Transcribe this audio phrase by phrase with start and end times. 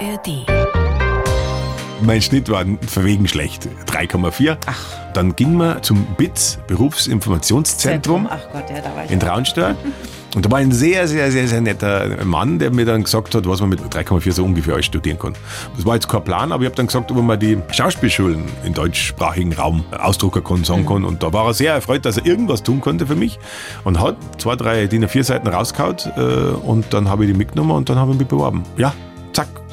[0.00, 0.46] ARD.
[2.02, 4.56] Mein Schnitt war verwegen schlecht, 3,4.
[5.12, 9.10] Dann ging man zum BITS, Berufsinformationszentrum Ach Gott, ja, da war ich.
[9.10, 9.76] in Traunstein.
[10.34, 13.46] Und da war ein sehr, sehr, sehr, sehr netter Mann, der mir dann gesagt hat,
[13.46, 15.34] was man mit 3,4 so ungefähr alles studieren kann.
[15.76, 18.72] Das war jetzt kein Plan, aber ich habe dann gesagt, ob man die Schauspielschulen im
[18.72, 21.04] deutschsprachigen Raum ausdrucken kann, sagen kann.
[21.04, 23.38] Und da war er sehr erfreut, dass er irgendwas tun konnte für mich.
[23.84, 26.20] Und hat zwei, drei DIN A4 Seiten rausgehauen äh,
[26.64, 28.62] und dann habe ich die mitgenommen und dann habe ich mich beworben.
[28.78, 28.94] Ja,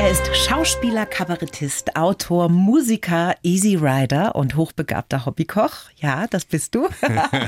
[0.00, 5.90] Er ist Schauspieler, Kabarettist, Autor, Musiker, Easy Rider und hochbegabter Hobbykoch.
[5.96, 6.88] Ja, das bist du.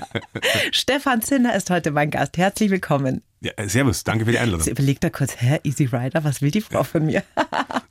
[0.71, 2.37] Stefan Zinner ist heute mein Gast.
[2.37, 3.23] Herzlich willkommen.
[3.43, 4.61] Ja, äh, servus, danke für die Einladung.
[4.61, 7.23] Jetzt überlegt er kurz, hä, Easy Rider, was will die Frau von mir?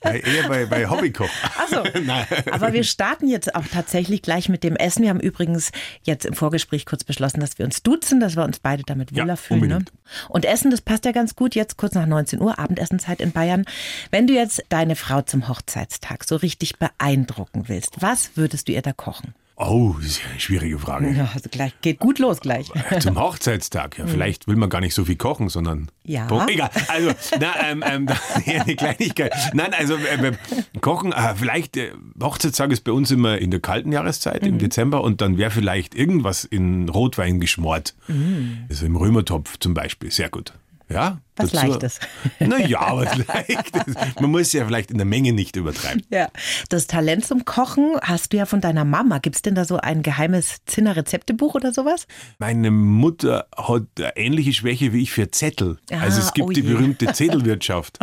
[0.03, 1.30] Ja, eher bei, bei Hobbykoch.
[1.59, 1.83] Achso,
[2.52, 5.03] aber wir starten jetzt auch tatsächlich gleich mit dem Essen.
[5.03, 8.59] Wir haben übrigens jetzt im Vorgespräch kurz beschlossen, dass wir uns duzen, dass wir uns
[8.59, 9.67] beide damit Ja, wohler fühlen.
[9.67, 9.85] Ne?
[10.27, 13.63] Und Essen, das passt ja ganz gut, jetzt kurz nach 19 Uhr, Abendessenzeit in Bayern.
[14.09, 18.81] Wenn du jetzt deine Frau zum Hochzeitstag so richtig beeindrucken willst, was würdest du ihr
[18.81, 19.35] da kochen?
[19.63, 21.11] Oh, das ist eine schwierige Frage.
[21.11, 22.71] Ja, also gleich, geht gut los gleich.
[22.99, 25.89] Zum Hochzeitstag, ja, vielleicht will man gar nicht so viel kochen, sondern.
[26.03, 26.25] Ja.
[26.25, 28.07] Bo- Egal, also, na, ähm, ähm,
[28.45, 29.31] ja, eine Kleinigkeit.
[29.53, 30.35] Nein, also, ähm,
[30.81, 34.47] kochen, äh, vielleicht, äh, Hochzeitstag ist bei uns immer in der kalten Jahreszeit, Mhm.
[34.49, 37.93] im Dezember, und dann wäre vielleicht irgendwas in Rotwein geschmort.
[38.69, 40.53] Also im Römertopf zum Beispiel, sehr gut.
[40.89, 41.19] Ja?
[41.44, 42.00] Was Leichtes.
[42.39, 43.95] Naja, was Leichtes.
[44.20, 46.03] Man muss ja vielleicht in der Menge nicht übertreiben.
[46.09, 46.30] Ja,
[46.70, 49.20] das Talent zum Kochen hast du ja von deiner Mama.
[49.20, 52.08] Gibt es denn da so ein geheimes Zinner-Rezeptebuch oder sowas?
[52.39, 55.78] Meine Mutter hat eine ähnliche Schwäche wie ich für Zettel.
[55.91, 58.00] Ah, also es gibt oh die berühmte Zettelwirtschaft.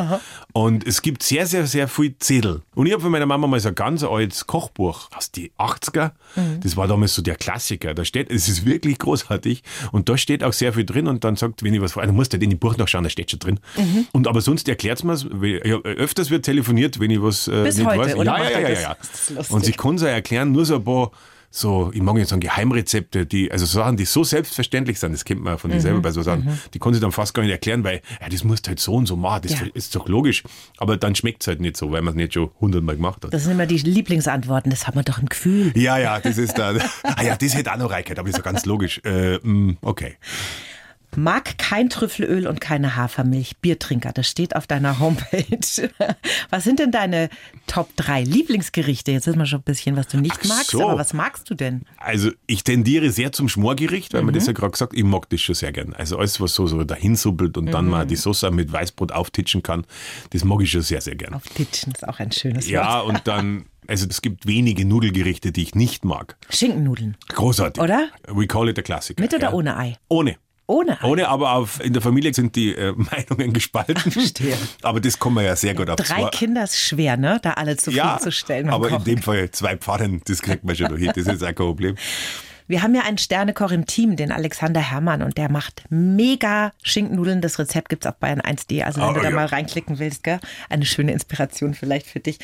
[0.52, 2.62] und es gibt sehr, sehr, sehr viel Zettel.
[2.74, 6.12] Und ich habe von meiner Mama mal so ein ganz altes Kochbuch aus die 80er.
[6.36, 6.60] Mhm.
[6.60, 7.94] Das war damals so der Klassiker.
[7.94, 9.62] Da steht, es ist wirklich großartig.
[9.92, 11.06] Und da steht auch sehr viel drin.
[11.06, 13.10] Und dann sagt, wenn ich was frage, dann musst du in die Buch nachschauen, da
[13.10, 13.60] steht schon drin.
[13.76, 14.06] Mhm.
[14.12, 15.26] Und aber sonst erklärt man es.
[15.26, 18.14] Öfters wird telefoniert, wenn ich was äh, Bis nicht heute, weiß.
[18.16, 18.96] oder ja, ja, ja, ja, ja.
[19.50, 21.10] Und sie kann es auch erklären, nur so ein paar
[21.50, 25.40] so, ich mag nicht sagen Geheimrezepte, die, also Sachen, die so selbstverständlich sind, das kennt
[25.42, 25.76] man von Mhm.
[25.76, 28.28] dir selber bei so Sachen, die kann sie dann fast gar nicht erklären, weil, ja,
[28.28, 29.66] das musst du halt so und so machen, das Ja.
[29.72, 30.42] ist doch logisch.
[30.76, 33.32] Aber dann schmeckt es halt nicht so, weil man es nicht schon hundertmal gemacht hat.
[33.32, 34.68] Das sind immer die Lieblingsantworten.
[34.68, 35.72] Das haben wir doch im Gefühl.
[35.74, 36.74] ja, ja, das ist da.
[37.02, 39.00] ah ja, das hätte auch noch reingehört, aber ist ja ganz logisch.
[39.06, 40.16] Äh, mh, okay.
[41.16, 43.56] Mag kein Trüffelöl und keine Hafermilch.
[43.58, 45.90] Biertrinker, das steht auf deiner Homepage.
[46.50, 47.28] Was sind denn deine
[47.66, 49.10] Top 3 Lieblingsgerichte?
[49.12, 50.88] Jetzt wissen wir schon ein bisschen, was du nicht Ach magst, so.
[50.88, 51.82] aber was magst du denn?
[51.96, 55.40] Also ich tendiere sehr zum Schmorgericht, weil man das ja gerade gesagt, ich mag das
[55.40, 55.94] schon sehr gern.
[55.94, 59.84] Also alles, was so, so dahinsuppelt und dann mal die Soße mit Weißbrot auftitschen kann,
[60.30, 61.34] das mag ich schon sehr, sehr gern.
[61.34, 63.06] Auf Titschen ist auch ein schönes Ja, Wort.
[63.06, 66.36] und dann, also es gibt wenige Nudelgerichte, die ich nicht mag.
[66.50, 67.16] Schinkennudeln.
[67.28, 67.82] Großartig.
[67.82, 68.08] Oder?
[68.28, 69.22] We call it a Klassiker.
[69.22, 69.52] Mit oder ja.
[69.52, 69.96] ohne Ei?
[70.08, 70.36] Ohne.
[70.70, 70.98] Ohne.
[71.02, 73.96] Ohne, aber auf, in der Familie sind die äh, Meinungen gespalten.
[74.12, 74.54] Verstehe.
[74.82, 75.96] Aber das kommen wir ja sehr gut auf.
[75.96, 77.40] Drei zwei- Kinder ist schwer, ne?
[77.42, 78.66] Da alle zufriedenzustellen.
[78.66, 79.04] beim aber in Kochen.
[79.06, 81.10] dem Fall zwei Pfannen, das kriegt man schon noch hin.
[81.16, 81.96] Das ist auch kein Problem.
[82.68, 87.40] Wir haben ja einen Sternekoch im Team, den Alexander Herrmann, und der macht mega Schinkennudeln.
[87.40, 88.82] Das Rezept gibt's auf bayern1.de.
[88.82, 89.34] Also wenn Oh, du da ja.
[89.34, 90.38] mal reinklicken willst, gell?
[90.68, 92.38] eine schöne Inspiration vielleicht für dich.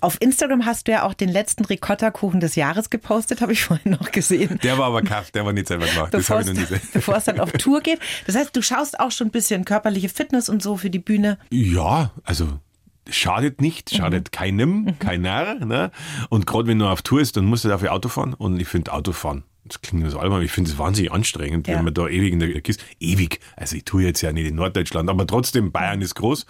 [0.00, 3.92] Auf Instagram hast du ja auch den letzten Ricotta-Kuchen des Jahres gepostet, habe ich vorhin
[3.92, 4.58] noch gesehen.
[4.62, 6.14] Der war aber kaff, der war nicht selber gemacht.
[6.14, 6.88] Das Bevor habe ich noch nie gesehen.
[6.92, 7.98] bevor es dann auf Tour geht.
[8.26, 11.38] Das heißt, du schaust auch schon ein bisschen körperliche Fitness und so für die Bühne.
[11.50, 12.60] Ja, also
[13.10, 15.56] schadet nicht, schadet keinem, keiner.
[15.56, 15.90] Ne?
[16.30, 18.34] Und gerade wenn du auf Tour ist, dann musst du dafür Auto fahren.
[18.34, 21.76] Und ich finde Autofahren, das klingt so albern, aber ich finde es wahnsinnig anstrengend, Ja.
[21.76, 24.54] wenn man da ewig in der Kiste, ewig, also ich tue jetzt ja nicht in
[24.56, 26.46] Norddeutschland, aber trotzdem, Bayern ist groß.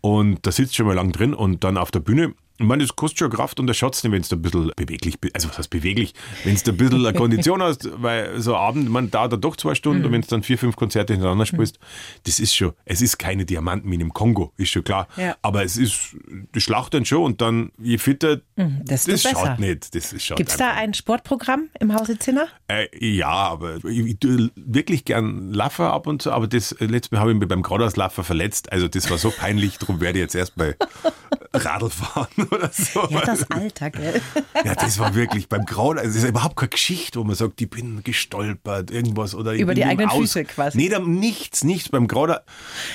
[0.00, 2.34] Und da sitzt schon mal lang drin und dann auf der Bühne.
[2.58, 5.34] Ich meine, das kostet schon Kraft und der Schatz, wenn du ein bisschen beweglich bist,
[5.34, 6.14] also was heißt beweglich,
[6.44, 9.74] wenn du ein bisschen eine Kondition hast, weil so Abend, man dauert da doch zwei
[9.74, 11.78] Stunden und wenn du dann vier, fünf Konzerte hintereinander spielst,
[12.24, 15.08] das ist schon, es ist keine Diamantenmine im Kongo, ist schon klar.
[15.16, 15.36] Ja.
[15.42, 16.16] Aber es ist,
[16.52, 19.30] das schlacht dann schon und dann, je fitter, desto das besser.
[19.30, 19.94] schaut nicht.
[19.94, 22.48] Das schaut Gibt's da ein Sportprogramm im Hause Zinner?
[22.68, 26.86] äh, ja, aber ich, ich tue wirklich gern Laffer ab und zu, aber das äh,
[26.86, 28.72] letzte Mal habe ich mich beim Gradauslaffer verletzt.
[28.72, 30.54] Also das war so peinlich, darum werde ich jetzt erst
[31.56, 33.06] Radl fahren oder so.
[33.10, 34.20] Ja, das Alter, gell?
[34.64, 37.60] Ja, das war wirklich beim Grauen, also es ist überhaupt keine Geschichte, wo man sagt,
[37.60, 40.76] ich bin gestolpert, irgendwas oder Über die eigenen Füße quasi.
[40.78, 41.88] Nee, da, nichts, nichts.
[41.88, 42.44] Beim Grauder,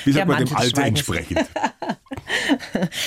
[0.04, 1.46] wie sagt Der man dem Alter entsprechend.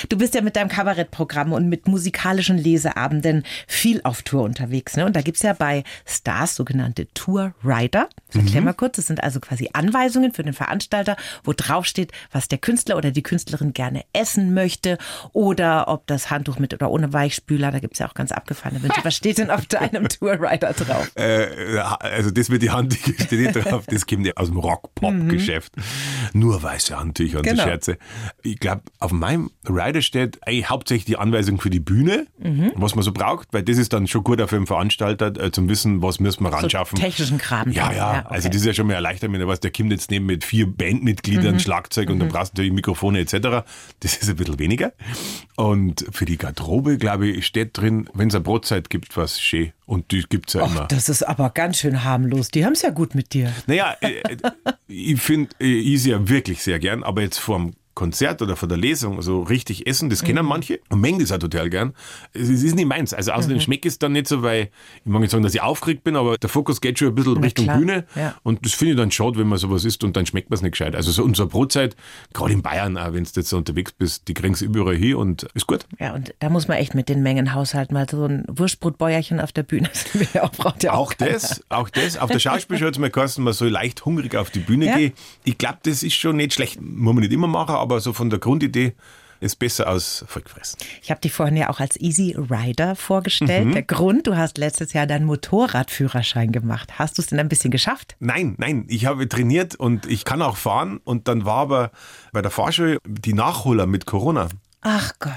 [0.09, 4.95] Du bist ja mit deinem Kabarettprogramm und mit musikalischen Leseabenden viel auf Tour unterwegs.
[4.97, 5.05] Ne?
[5.05, 8.09] Und da gibt es ja bei Stars sogenannte Tour Rider.
[8.29, 12.11] Ich erklär mal kurz, das sind also quasi Anweisungen für den Veranstalter, wo drauf steht,
[12.31, 14.97] was der Künstler oder die Künstlerin gerne essen möchte
[15.33, 18.81] oder ob das Handtuch mit oder ohne Weichspüler, da gibt es ja auch ganz abgefahrene
[18.83, 18.99] Wünsche.
[19.03, 21.11] Was steht denn auf deinem Tour Rider drauf?
[21.15, 25.73] Äh, also das mit die Handtücher steht nicht drauf, das kommt ja aus dem Rock-Pop-Geschäft.
[26.33, 27.63] Nur weiße Handtücher und Genau.
[27.63, 27.97] so Scherze.
[28.43, 32.27] Ich glaube, auf meinem Rider steht eigentlich hauptsächlich die Anweisung für die Bühne,
[32.75, 35.51] was man so braucht, weil das ist dann schon gut auch für den Veranstalter, äh,
[35.51, 36.97] zum Wissen, was müssen wir ran schaffen.
[36.97, 37.71] technischen Kram.
[37.71, 37.97] Ja, dann.
[37.97, 38.33] ja, okay.
[38.33, 40.43] also das ist ja schon mal erleichtert, wenn du weißt, der kommt jetzt neben mit
[40.43, 43.65] vier Bandmitgliedern, Schlagzeug und dann brauchst du natürlich Mikrofone etc.
[43.99, 44.93] Das ist ein bisschen weniger.
[45.55, 49.71] Und für die Garderobe, glaube ich, steht drin, wenn es eine Brotzeit gibt, was schön.
[49.85, 50.83] Und die gibt's ja immer.
[50.83, 52.49] Och, das ist aber ganz schön harmlos.
[52.49, 53.53] Die haben es ja gut mit dir.
[53.67, 54.37] Naja, äh, äh,
[54.87, 58.77] ich finde äh, Easy ja wirklich sehr gern, aber jetzt vorm Konzert oder vor der
[58.77, 60.27] Lesung so richtig essen, das Mhm.
[60.27, 61.93] kennen manche und mengen das auch total gern.
[62.33, 63.13] Es ist nicht meins.
[63.13, 63.37] Also Mhm.
[63.37, 64.69] außerdem schmeckt es dann nicht so, weil
[65.03, 67.37] ich mag nicht sagen, dass ich aufgeregt bin, aber der Fokus geht schon ein bisschen
[67.37, 68.35] Richtung klar, Bühne ja.
[68.43, 70.61] und das finde ich dann schade, wenn man sowas isst und dann schmeckt man es
[70.61, 70.95] nicht gescheit.
[70.95, 71.95] Also so unsere Brotzeit,
[72.33, 75.15] gerade in Bayern, auch wenn du jetzt so unterwegs bist, die kriegen es überall hin
[75.15, 75.85] und ist gut.
[75.99, 79.51] Ja, und da muss man echt mit den Mengen haushalten, weil so ein Wurstbrotbäuerchen auf
[79.53, 79.89] der Bühne
[80.33, 82.17] ja auch, braucht ja auch, Auch das, auch das.
[82.17, 84.97] Auf der Schauspielschule hat es mir geheißen, man soll leicht hungrig auf die Bühne Ja.
[84.97, 85.13] gehen.
[85.45, 86.81] Ich glaube, das ist schon nicht schlecht.
[86.81, 88.95] Muss man nicht immer machen, aber so von der Grundidee
[89.41, 90.79] ist besser als vollgefressen.
[91.03, 92.95] Ich habe dich vorhin ja auch als Easy Rider Mhm.
[92.95, 93.73] vorgestellt.
[93.75, 96.97] Der Grund, du hast letztes Jahr deinen Motorradführerschein gemacht.
[96.97, 98.15] Hast du es denn ein bisschen geschafft?
[98.19, 100.99] Nein, nein, ich habe trainiert und ich kann auch fahren.
[101.03, 101.91] Und dann war aber
[102.31, 104.47] bei der Fahrschule die Nachholer mit Corona.
[104.81, 105.33] Ach Gott.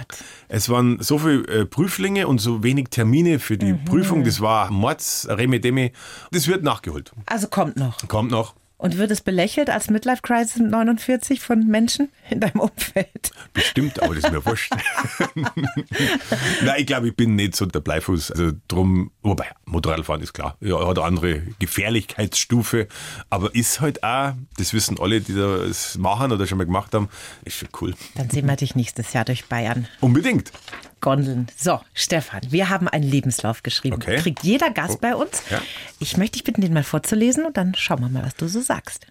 [0.48, 4.22] Es waren so viele äh, Prüflinge und so wenig Termine für die Prüfung.
[4.22, 5.92] Das war Mords, Remedemi.
[6.30, 7.12] Das wird nachgeholt.
[7.26, 7.96] Also kommt noch.
[8.08, 8.54] Kommt noch.
[8.78, 13.32] Und wird es belächelt als Midlife Crisis mit 49 von Menschen in deinem Umfeld?
[13.52, 14.72] Bestimmt, aber das ist mir wurscht.
[15.34, 18.30] Nein, ich glaube, ich bin nicht so der Bleifuß.
[18.30, 20.56] Also drum, wobei, Motorradfahren ist klar.
[20.60, 22.86] Ja, hat eine andere Gefährlichkeitsstufe,
[23.30, 27.08] aber ist halt auch, das wissen alle, die das machen oder schon mal gemacht haben,
[27.44, 27.94] ist schon cool.
[28.14, 29.88] Dann sehen wir dich nächstes Jahr durch Bayern.
[30.00, 30.52] Unbedingt.
[31.00, 31.46] Gondeln.
[31.56, 33.96] So, Stefan, wir haben einen Lebenslauf geschrieben.
[33.96, 34.16] Okay.
[34.18, 34.22] Oh.
[34.22, 35.42] Kriegt jeder Gast bei uns.
[35.50, 35.60] Ja.
[35.98, 38.60] Ich möchte dich bitten, den mal vorzulesen und dann schauen wir mal, was du so
[38.60, 39.06] sagst.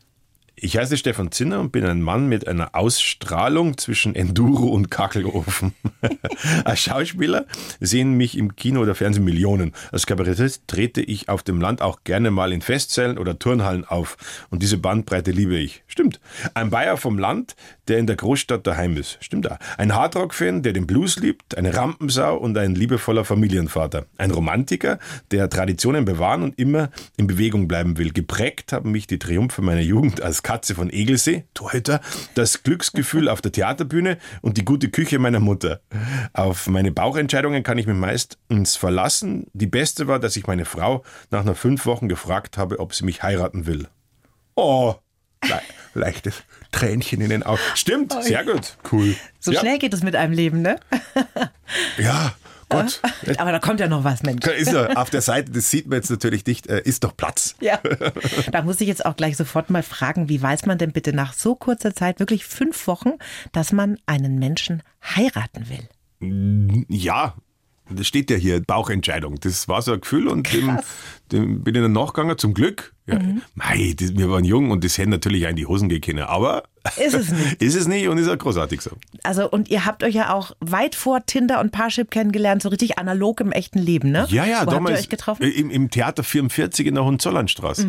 [0.60, 5.74] Ich heiße Stefan Zinner und bin ein Mann mit einer Ausstrahlung zwischen Enduro und Kachelofen.
[6.66, 7.46] Als Schauspieler
[7.80, 9.74] sehen mich im Kino oder Fernsehen Millionen.
[9.92, 14.18] Als Kabarettist trete ich auf dem Land auch gerne mal in Festsälen oder Turnhallen auf.
[14.50, 15.84] Und diese Bandbreite liebe ich.
[15.86, 16.20] Stimmt.
[16.56, 17.56] Ein Bayer vom Land,
[17.88, 19.20] der in der Großstadt daheim ist.
[19.22, 19.60] Stimmt auch.
[19.78, 24.08] Ein Hardrock-Fan, der den Blues liebt, eine Rampensau und ein liebevoller Familienvater.
[24.18, 24.98] Ein Romantiker,
[25.30, 28.12] der Traditionen bewahren und immer in Bewegung bleiben will.
[28.12, 32.00] Geprägt haben mich die Triumphe meiner Jugend als Katze von Egelsee, Torhüter,
[32.34, 35.82] das Glücksgefühl auf der Theaterbühne und die gute Küche meiner Mutter.
[36.32, 39.48] Auf meine Bauchentscheidungen kann ich mich meistens verlassen.
[39.52, 43.04] Die beste war, dass ich meine Frau nach nur fünf Wochen gefragt habe, ob sie
[43.04, 43.90] mich heiraten will.
[44.56, 44.96] Oh,
[45.44, 45.60] le
[45.96, 46.36] leichtes
[46.72, 47.60] Tränchen in den Augen.
[47.76, 48.78] Stimmt, sehr gut.
[48.90, 49.18] Cool.
[49.42, 49.60] So ja.
[49.60, 50.80] schnell geht es mit einem Leben, ne?
[51.98, 52.36] Ja,
[52.70, 53.02] gut.
[53.38, 54.46] Aber da kommt ja noch was, Mensch.
[54.46, 57.56] Ist er auf der Seite, das sieht man jetzt natürlich nicht, äh, ist doch Platz.
[57.60, 57.80] Ja.
[58.52, 61.34] Da muss ich jetzt auch gleich sofort mal fragen, wie weiß man denn bitte nach
[61.34, 63.14] so kurzer Zeit, wirklich fünf Wochen,
[63.52, 66.86] dass man einen Menschen heiraten will?
[66.90, 67.36] Ja,
[67.90, 69.40] das steht ja hier, Bauchentscheidung.
[69.40, 70.80] Das war so ein Gefühl und dem,
[71.32, 72.94] dem bin ich dann nachgegangen, zum Glück.
[73.08, 73.20] Ja,
[73.56, 76.64] Mei, das, wir waren jung und das hätte natürlich auch in die Hosen gehen aber
[76.98, 77.54] Ist es nicht.
[77.62, 78.92] ist es nicht und ist auch großartig so.
[79.24, 82.98] Also, und ihr habt euch ja auch weit vor Tinder und Parship kennengelernt, so richtig
[82.98, 84.28] analog im echten Leben, ne?
[84.30, 85.44] Ja, ja, Wo damals habt ihr euch getroffen?
[85.44, 87.88] Im, im Theater 44 in der Hohenzollernstraße.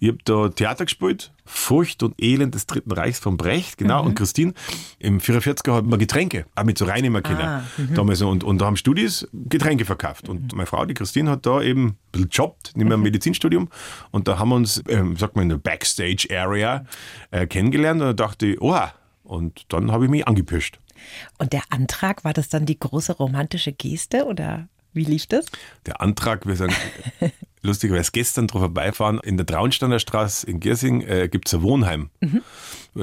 [0.00, 4.14] Ich habe da Theater gespielt, Furcht und Elend des Dritten Reichs von Brecht, genau, und
[4.16, 4.52] Christine.
[4.98, 7.40] Im 44er hatten wir Getränke, auch mit so reinnehmen können.
[7.40, 7.64] Ah,
[7.94, 10.28] damals und, und da haben Studis Getränke verkauft.
[10.28, 13.68] Und meine Frau, die Christine, hat da eben ein bisschen jobbt, nicht mehr im Medizinstudium.
[14.10, 16.84] Und da haben wir uns, ähm, sagt man, in der Backstage-Area
[17.30, 18.00] äh, kennengelernt.
[18.00, 18.92] Und da dachte ich, oha.
[19.24, 20.78] Und dann habe ich mich angepischt.
[21.38, 25.46] Und der Antrag, war das dann die große romantische Geste oder wie lief das?
[25.86, 26.72] Der Antrag, wir sagen,
[27.62, 32.10] lustigerweise gestern drauf vorbeifahren, in der Traunsteiner Straße in Giersing äh, gibt es ein Wohnheim,
[32.22, 32.42] ein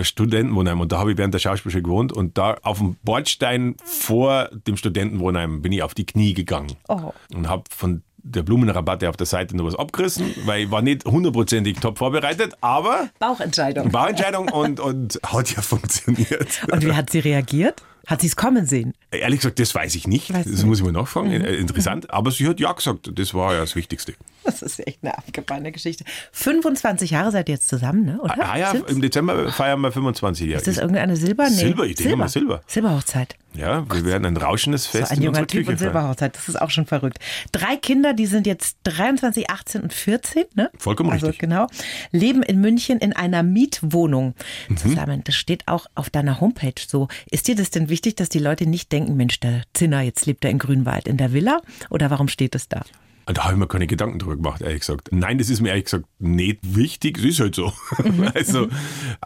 [0.04, 0.82] Studentenwohnheim.
[0.82, 2.12] Und da habe ich während der Schauspielschule gewohnt.
[2.12, 7.14] Und da auf dem Bordstein vor dem Studentenwohnheim bin ich auf die Knie gegangen Oh.
[7.34, 11.06] und habe von der Blumenrabatte auf der Seite noch was abgerissen, weil ich war nicht
[11.06, 13.92] hundertprozentig top vorbereitet, aber Bauchentscheidung.
[13.92, 16.64] Bauentscheidung und, und hat ja funktioniert.
[16.72, 17.84] Und wie hat sie reagiert?
[18.08, 18.94] Hat sie es kommen sehen?
[19.12, 20.32] Ehrlich gesagt, das weiß ich nicht.
[20.34, 21.32] Weißt du das muss ich mal nachfragen.
[21.32, 22.10] Äh, Interessant.
[22.12, 23.12] Aber sie hat ja gesagt.
[23.18, 24.14] Das war ja das Wichtigste.
[24.56, 26.06] Das ist echt eine abgefahrene Geschichte.
[26.32, 28.20] 25 Jahre seid ihr jetzt zusammen, ne?
[28.22, 28.36] oder?
[28.50, 28.92] Ah ja, Sind's?
[28.92, 30.58] im Dezember feiern wir 25 Jahre.
[30.58, 31.46] Ist das irgendeine Silber?
[31.50, 31.56] Nee.
[31.56, 32.62] Silber, ich denke mal Silber.
[32.68, 33.36] Silberhochzeit.
[33.56, 35.78] Ja, wir werden ein rauschendes So Fest ein in junger Typ Küche und.
[35.80, 37.20] Silberhochzeit, das ist auch schon verrückt.
[37.54, 40.70] Drei Kinder, die sind jetzt 23, 18 und 14, ne?
[40.78, 41.40] Vollkommen also, richtig.
[41.40, 41.68] genau.
[42.12, 44.36] Leben in München in einer Mietwohnung
[44.68, 44.78] Mhm.
[44.78, 45.22] zusammen.
[45.24, 47.08] Das steht auch auf deiner Homepage so.
[47.32, 50.44] Ist dir das denn wichtig, dass die Leute nicht denken, Mensch, der Zinner, jetzt lebt
[50.46, 51.62] er in Grünwald in der Villa?
[51.90, 52.84] Oder warum steht das da?
[53.28, 55.10] Und Da habe ich mir keine Gedanken drüber gemacht, ehrlich gesagt.
[55.12, 57.18] Nein, das ist mir ehrlich gesagt nicht wichtig.
[57.18, 57.74] Es ist halt so.
[58.04, 58.30] Mhm.
[58.36, 58.68] Also,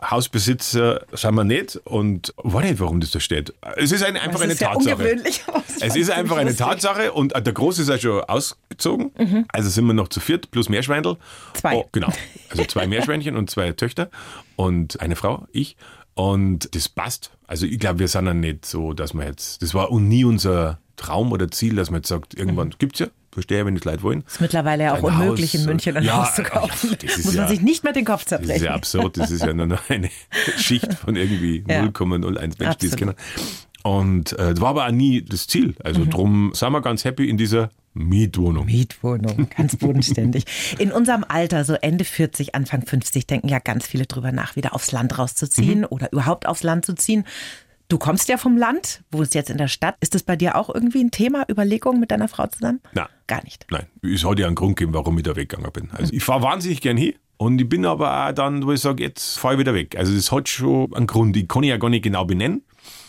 [0.02, 3.54] Hausbesitzer sind wir nicht und weiß nicht, warum das da steht.
[3.78, 4.96] Es ist eine, einfach Das eine ist Tatsache.
[4.96, 5.44] ungewöhnlich.
[5.82, 6.66] Es ist einfach eine lustig.
[6.66, 9.12] Tatsache und der Große ist ja schon ausgezogen.
[9.18, 9.46] Mhm.
[9.50, 11.18] Also sind wir noch zu viert plus Meerschweindel.
[11.54, 11.76] Zwei.
[11.76, 12.12] Oh, genau.
[12.50, 14.10] Also zwei Meerschweinchen und zwei Töchter
[14.56, 15.76] und eine Frau, ich.
[16.16, 17.32] Und das passt.
[17.48, 20.80] Also ich glaube, wir sind ja nicht so, dass wir jetzt, das war nie unser
[20.98, 24.24] Traum oder Ziel, dass man jetzt sagt, irgendwann gibt's ja, verstehe, wenn die Leute wollen.
[24.28, 26.98] Ist mittlerweile ja auch Ein unmöglich, Haus, in München ein ja, Haus zu kaufen.
[27.02, 28.66] Muss man ja- sich nicht mehr den Kopf Das ist zerbrechen.
[28.66, 30.10] ja absurd, das ist ja nur eine
[30.58, 31.84] Schicht von irgendwie Ja.
[31.84, 33.14] 0,01 Menschen, die es kennen.
[33.84, 35.74] Und äh, das war aber auch nie das Ziel.
[35.84, 36.10] Also Mhm.
[36.10, 38.66] drum sind wir ganz happy in dieser Mietwohnung.
[38.66, 40.46] Mietwohnung, ganz bodenständig.
[40.80, 44.76] In unserem Alter, so Ende 40, Anfang 50, denken ja ganz viele drüber nach, wieder
[44.76, 47.24] aufs Land rauszuziehen oder überhaupt aufs Land zu ziehen.
[47.90, 49.96] Du kommst ja vom Land, wohnst jetzt in der Stadt.
[50.00, 52.82] Ist das bei dir auch irgendwie ein Thema, Überlegung mit deiner Frau zusammen?
[52.94, 53.10] Na.
[53.26, 53.66] Gar nicht.
[53.72, 55.90] Nein, es hat ja einen Grund gegeben, warum ich da weggegangen bin.
[55.92, 59.02] Also ich fahre wahnsinnig gern hin und ich bin aber auch dann, wo ich sage,
[59.02, 59.98] jetzt fahre ich wieder weg.
[59.98, 61.36] Also das hat schon einen Grund.
[61.36, 62.64] Ich kann ihn ja gar nicht genau benennen.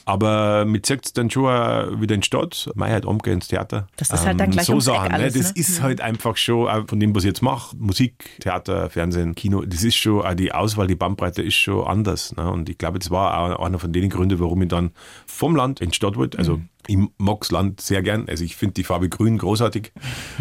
[0.05, 3.87] Aber mit es dann schon auch wieder in die Stadt, mei halt umgehen ins Theater.
[3.97, 5.41] Das ist halt dann gleich so Sachen, alles, ne?
[5.43, 5.61] Das ne?
[5.61, 9.63] ist halt einfach schon, auch von dem, was ich jetzt mache, Musik, Theater, Fernsehen, Kino,
[9.63, 12.35] das ist schon, auch die Auswahl, die Bandbreite ist schon anders.
[12.37, 12.51] Ne?
[12.51, 14.91] Und ich glaube, das war auch einer von den Gründen, warum ich dann
[15.27, 16.39] vom Land in die Stadt wollte.
[16.39, 16.69] Also Mhm.
[16.87, 18.29] ich mag's Land sehr gern.
[18.29, 19.93] Also ich finde die Farbe grün großartig.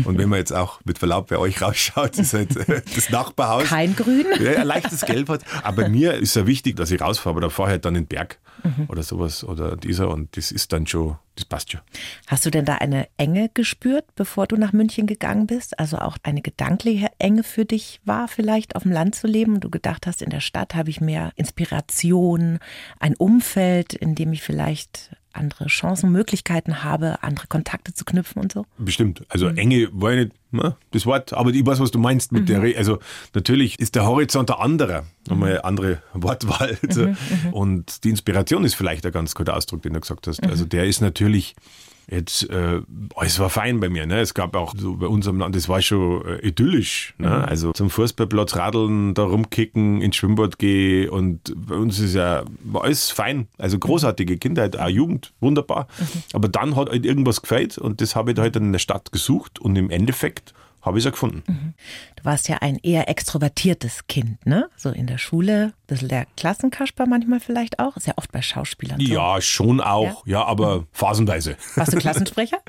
[0.03, 3.65] Und wenn man jetzt auch mit Verlaub bei euch rausschaut, ist halt äh, das Nachbarhaus.
[3.65, 4.25] Kein Grün?
[4.41, 5.43] Ja, ein leichtes Gelb hat.
[5.63, 8.03] Aber mir ist ja wichtig, dass ich rausfahre, aber da fahre ich halt dann in
[8.03, 8.85] den Berg Mhm.
[8.87, 11.81] oder sowas oder dieser und das ist dann schon, das passt schon.
[12.27, 15.79] Hast du denn da eine Enge gespürt, bevor du nach München gegangen bist?
[15.79, 19.63] Also auch eine gedankliche Enge für dich war, vielleicht auf dem Land zu leben und
[19.63, 22.59] du gedacht hast, in der Stadt habe ich mehr Inspiration,
[22.99, 28.51] ein Umfeld, in dem ich vielleicht andere Chancen, Möglichkeiten habe, andere Kontakte zu knüpfen und
[28.51, 28.65] so?
[28.77, 29.23] Bestimmt.
[29.29, 29.57] Also Mhm.
[29.57, 32.45] enge war ja nicht ne, das Wort, aber ich weiß, was du meinst mit Mhm.
[32.47, 32.97] der Re Also
[33.35, 35.01] natürlich ist der Horizont der anderer.
[35.03, 35.07] Mhm.
[35.29, 36.77] Nochmal eine andere Wortwahl.
[36.87, 37.13] Also,
[37.51, 40.41] Und die Inspiration ist vielleicht ein ganz guter Ausdruck, den du gesagt hast.
[40.41, 40.49] Mhm.
[40.49, 41.55] Also der ist natürlich
[42.09, 42.81] jetzt, äh,
[43.21, 44.05] es war fein bei mir.
[44.05, 44.19] Ne?
[44.19, 47.13] Es gab auch so bei unserem Land, das war schon äh, idyllisch.
[47.17, 47.27] Ne?
[47.27, 47.45] Mhm.
[47.45, 52.83] Also zum Fußballplatz radeln, da rumkicken, ins Schwimmbad gehen und bei uns ist ja war
[52.83, 53.47] alles fein.
[53.57, 55.87] Also großartige Kindheit, auch Jugend, wunderbar.
[56.33, 59.59] Aber dann hat halt irgendwas gefällt und das habe ich halt in der Stadt gesucht
[59.59, 60.53] und im Endeffekt
[60.89, 61.75] habe ich es ja gefunden.
[62.15, 64.69] Du warst ja ein eher extrovertiertes Kind, ne?
[64.75, 67.95] So in der Schule, ein bisschen der Klassenkasper manchmal vielleicht auch.
[67.97, 69.05] Ist ja oft bei Schauspielern so.
[69.11, 70.25] Ja, schon auch.
[70.25, 71.57] Ja, aber phasenweise.
[71.75, 72.59] Warst du Klassensprecher?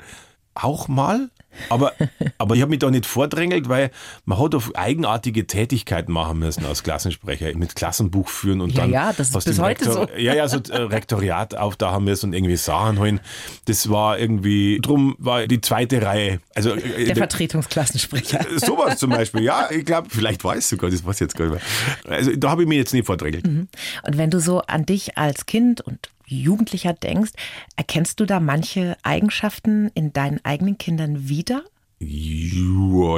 [0.53, 1.29] Auch mal.
[1.69, 1.93] Aber,
[2.37, 3.91] aber ich habe mich da nicht vordrängelt, weil
[4.25, 8.91] man hat auf eigenartige Tätigkeiten machen müssen als Klassensprecher, mit Klassenbuch führen und Ja, dann
[8.91, 10.07] ja, das ist bis heute so.
[10.17, 13.19] Ja, ja, so äh, Rektoriat aufdachen müssen und irgendwie Sachen holen.
[13.65, 16.39] Das war irgendwie, drum war die zweite Reihe.
[16.55, 18.45] Also äh, Der Vertretungsklassensprecher.
[18.57, 21.45] Sowas zum Beispiel, ja, ich glaube, vielleicht weiß ich sogar, das weiß ich jetzt gar
[21.49, 21.61] nicht
[22.05, 22.17] mehr.
[22.17, 23.45] Also da habe ich mich jetzt nicht vordrängelt.
[23.45, 23.67] Und
[24.05, 26.09] wenn du so an dich als Kind und
[26.39, 27.31] Jugendlicher denkst,
[27.75, 31.63] erkennst du da manche Eigenschaften in deinen eigenen Kindern wieder?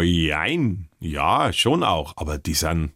[0.02, 0.88] Jein.
[1.00, 2.14] Ja, schon auch.
[2.18, 2.92] Aber die sind,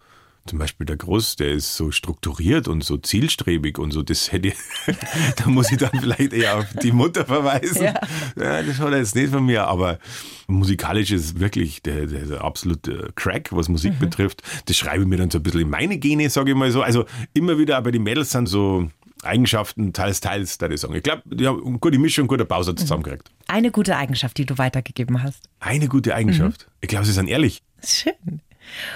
[0.45, 4.49] zum Beispiel der Groß, der ist so strukturiert und so zielstrebig und so, das hätte
[4.49, 4.55] ich,
[5.35, 7.83] da muss ich dann vielleicht eher auf die Mutter verweisen.
[7.83, 7.93] Ja.
[8.35, 8.63] Ja.
[8.63, 9.99] das hat er jetzt nicht von mir, aber
[10.47, 14.41] musikalisch ist wirklich der, der, der absolute Crack, was Musik betrifft.
[14.65, 16.81] Das schreibe ich mir dann so ein bisschen in meine Gene, sage ich mal so.
[16.81, 18.89] Also immer wieder, aber die Mädels sind so
[19.27, 20.95] Eigenschaften, teils, teils, da ich sagen.
[20.95, 23.29] Ich glaube, die haben eine gute Mischung, einen guten Bausatz zusammengekriegt.
[23.47, 25.49] Eine gute Eigenschaft, die du weitergegeben hast.
[25.59, 26.67] Eine gute Eigenschaft.
[26.81, 27.61] Ich glaube, sie sind ehrlich.
[27.83, 28.41] Schön.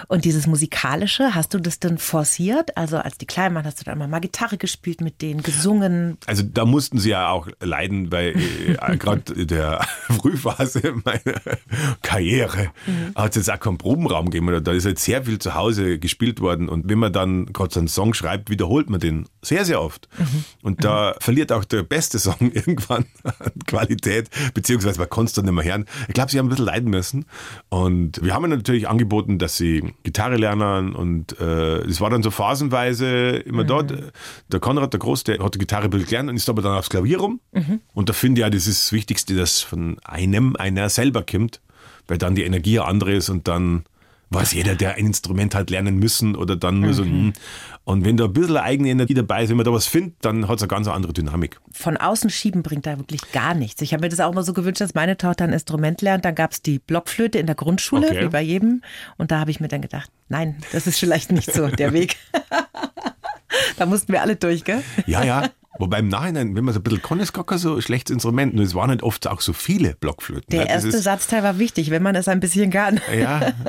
[0.08, 2.78] Und dieses Musikalische, hast du das denn forciert?
[2.78, 6.18] Also als die Kleinen waren, hast du dann mal, mal Gitarre gespielt mit denen, gesungen?
[6.26, 8.36] Also da mussten sie ja auch leiden, weil
[8.68, 11.42] äh, gerade in der Frühphase meiner
[12.02, 12.72] Karriere
[13.16, 14.50] hat es jetzt auch keinen Probenraum gegeben.
[14.50, 16.70] Oder Da ist jetzt sehr viel zu Hause gespielt worden.
[16.70, 20.08] Und wenn man dann gerade so einen Song schreibt, wiederholt man den sehr, sehr oft.
[20.62, 25.46] Und da verliert auch der beste Song irgendwann an Qualität, beziehungsweise man kann es dann
[25.46, 25.86] nicht mehr hören.
[26.08, 27.26] Ich glaube, sie haben ein bisschen leiden müssen.
[27.70, 30.96] Und wir haben ihnen natürlich angeboten, dass sie Gitarre lernen.
[30.96, 33.94] Und äh, es war dann so phasenweise immer dort.
[34.52, 37.20] Der Konrad, der Groß, der hat die Gitarre gelernt und ist aber dann aufs Klavier
[37.20, 37.40] rum.
[37.94, 41.62] Und da finde ich ja, das ist das Wichtigste, dass von einem einer selber kommt.
[42.08, 43.86] weil dann die Energie andere ist und dann
[44.32, 47.04] weiß jeder, der ein Instrument hat lernen müssen oder dann nur so.
[47.04, 47.34] hm.
[47.84, 50.48] Und wenn da ein bisschen eigene Energie dabei ist, wenn man da was findet, dann
[50.48, 51.60] hat es eine ganz andere Dynamik.
[51.72, 53.82] Von außen schieben bringt da wirklich gar nichts.
[53.82, 56.24] Ich habe mir das auch mal so gewünscht, dass meine Tochter ein Instrument lernt.
[56.24, 58.24] Dann gab es die Blockflöte in der Grundschule, Okay.
[58.26, 58.82] wie bei jedem.
[59.18, 62.18] Und da habe ich mir dann gedacht, nein, das ist vielleicht nicht so der Weg.
[63.78, 64.84] da mussten wir alle durch, gell?
[65.08, 65.50] Ja, ja.
[65.80, 68.54] Wobei im Nachhinein, wenn man so ein bisschen kann, ist gar kein so schlechtes Instrument.
[68.54, 70.46] Nur es waren nicht oft auch so viele Blockflöten.
[70.52, 70.66] Der ne?
[70.66, 73.00] Das erste ist- Satzteil war wichtig, wenn man es ein bisschen kann.
[73.18, 73.54] Ja,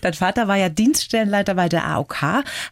[0.00, 2.22] Dein Vater war ja Dienststellenleiter bei der AOK,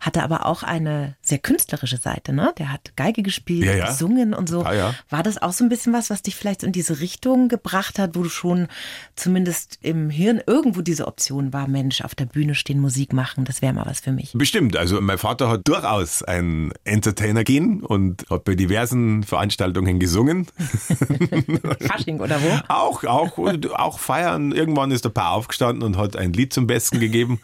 [0.01, 2.55] hatte aber auch eine sehr künstlerische Seite, ne?
[2.59, 3.87] Der hat Geige gespielt, Ja, ja.
[3.89, 4.63] gesungen und so.
[4.65, 4.95] Ja.
[5.11, 8.15] War das auch so ein bisschen was, was dich vielleicht in diese Richtung gebracht hat,
[8.15, 8.69] wo du schon
[9.17, 13.61] zumindest im Hirn irgendwo diese Option war, Mensch, auf der Bühne stehen, Musik machen, das
[13.61, 14.33] wäre mal was für mich.
[14.35, 14.77] bestimmt.
[14.77, 17.45] Also mein Vater hat durchaus ein Entertainer
[17.83, 20.47] und hat bei diversen Veranstaltungen gesungen.
[21.81, 22.59] Fasching oder wo?
[22.69, 23.39] Auch, auch,
[23.75, 24.53] auch feiern.
[24.53, 27.41] Irgendwann ist der Paar aufgestanden und hat ein Lied zum Besten gegeben.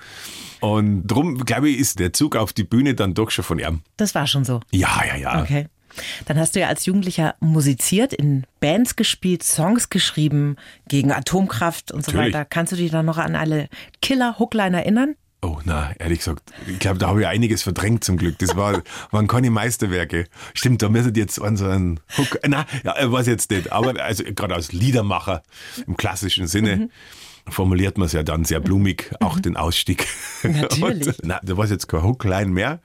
[0.61, 3.83] Und drum, glaube ich, ist der Zug auf die Bühne dann doch schon von ihm.
[3.97, 4.61] Das war schon so.
[4.71, 5.43] Ja, ja, ja.
[5.43, 5.67] Okay.
[6.27, 10.57] Dann hast du ja als Jugendlicher musiziert, in Bands gespielt, Songs geschrieben
[10.89, 12.35] gegen Atomkraft und so Natürlich.
[12.35, 12.45] weiter.
[12.45, 13.69] Kannst du dich dann noch an alle
[14.01, 15.17] Killer-Hookline erinnern?
[15.45, 18.39] Oh, na, ehrlich gesagt, ich glaube, da habe ich einiges verdrängt zum Glück.
[18.39, 18.81] Das war,
[19.11, 20.29] waren keine Meisterwerke.
[20.55, 23.73] Stimmt, da müsstet jetzt an so einen Hook, na, ja, weiß jetzt nicht.
[23.73, 25.43] Aber also gerade als Liedermacher
[25.85, 26.91] im klassischen Sinne
[27.49, 30.07] formuliert man es ja dann sehr blumig, auch den Ausstieg.
[30.45, 30.83] Natürlich.
[31.09, 32.81] Und, na, da war jetzt kein Hookline mehr.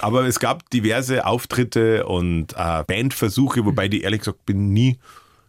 [0.00, 4.98] Aber es gab diverse Auftritte und äh, Bandversuche, wobei die ehrlich gesagt bin nie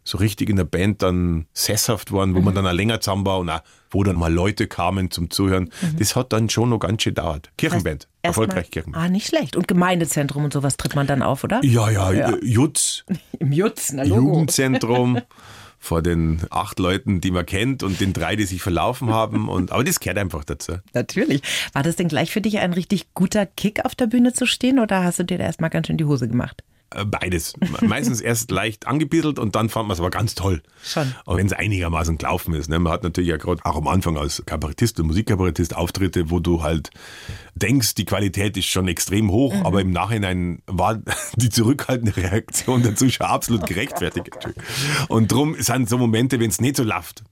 [0.03, 3.39] so richtig in der Band dann sesshaft waren, wo man dann auch länger zusammen war
[3.39, 5.69] und auch, wo dann mal Leute kamen zum Zuhören.
[5.97, 7.51] Das hat dann schon noch ganz schön dauert.
[7.57, 8.07] Kirchenband.
[8.23, 9.03] Mal- Erfolgreich Kirchenband.
[9.05, 9.55] Ah, nicht schlecht.
[9.55, 11.61] Und Gemeindezentrum und sowas tritt man dann auf, oder?
[11.63, 12.37] Ja, ja, Ja.
[12.41, 13.03] Jutz,
[13.39, 14.21] Im Jutz, na Logo.
[14.33, 15.19] Jugendzentrum.
[15.79, 19.49] Vor den acht Leuten, die man kennt und den drei, die sich verlaufen haben.
[19.49, 20.75] Und, aber das gehört einfach dazu.
[20.93, 21.41] Natürlich.
[21.73, 24.79] War das denn gleich für dich ein richtig guter Kick, auf der Bühne zu stehen
[24.79, 26.63] oder hast du dir da erstmal ganz schön die Hose gemacht?
[26.93, 27.53] Äh, Beides.
[27.81, 30.61] Meistens erst leicht angebiedelt und dann fand man es aber ganz toll.
[30.83, 31.13] Schon.
[31.25, 32.69] Und wenn es einigermaßen gelaufen ist.
[32.69, 32.79] Ne?
[32.79, 36.63] Man hat natürlich ja gerade auch am Anfang als Kabarettist und Musikkabarettist Auftritte, wo du
[36.63, 36.89] halt
[37.55, 41.01] denkst, die Qualität ist schon extrem hoch, aber im Nachhinein war
[41.35, 44.29] die zurückhaltende Reaktion der Zuschauer absolut gerechtfertigt.
[45.07, 47.23] Und drum sind so Momente, wenn es nicht so läuft.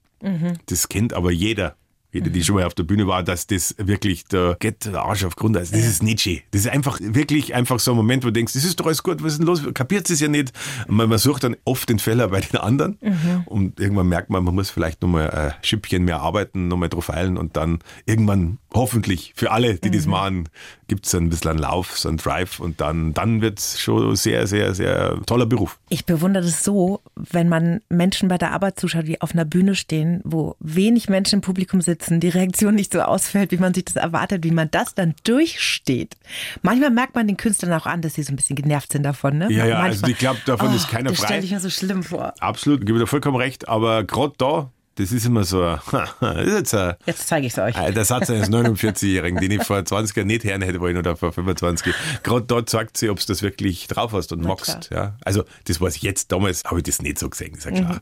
[0.66, 1.74] Das kennt aber jeder.
[2.12, 5.24] Jeder, die schon mal auf der Bühne war, dass das wirklich der geht der Arsch
[5.24, 5.56] auf Grund.
[5.56, 6.40] Also das ist nicht schön.
[6.50, 9.02] Das ist einfach wirklich einfach so ein Moment, wo du denkst, das ist doch alles
[9.02, 9.62] gut, was ist denn los?
[9.72, 10.52] Kapiert es ja nicht.
[10.88, 12.98] Man, man sucht dann oft den Fehler bei den anderen.
[13.46, 17.36] Und irgendwann merkt man, man muss vielleicht nochmal ein Schippchen mehr arbeiten, nochmal drauf eilen
[17.38, 20.48] und dann irgendwann hoffentlich für alle, die das machen,
[20.92, 24.14] gibt es ein bisschen einen Lauf, so einen Drive und dann, dann wird es schon
[24.14, 25.78] sehr, sehr, sehr toller Beruf.
[25.88, 29.74] Ich bewundere das so, wenn man Menschen bei der Arbeit zuschaut, die auf einer Bühne
[29.74, 33.86] stehen, wo wenig Menschen im Publikum sitzen, die Reaktion nicht so ausfällt, wie man sich
[33.86, 36.18] das erwartet, wie man das dann durchsteht.
[36.60, 39.38] Manchmal merkt man den Künstlern auch an, dass sie so ein bisschen genervt sind davon.
[39.38, 39.50] Ne?
[39.50, 41.26] Ja, ja, also Manchmal, ich glaube, davon ist keiner das frei.
[41.28, 42.34] stelle ich mir so schlimm vor.
[42.38, 45.64] Absolut, gebe dir vollkommen recht, aber gerade da, das ist immer so,
[46.20, 47.74] ist jetzt ein, Jetzt zeige ich es euch.
[47.74, 51.32] der Satz eines 49-Jährigen, den ich vor 20 Jahren nicht hören hätte wollen oder vor
[51.32, 51.94] 25.
[52.22, 54.90] Gerade dort sagt sie, ob du das wirklich drauf hast und magst.
[54.92, 55.16] Ja?
[55.24, 56.30] Also, das weiß ich jetzt.
[56.30, 58.00] Damals habe ich das nicht so gesehen, ist ja klar.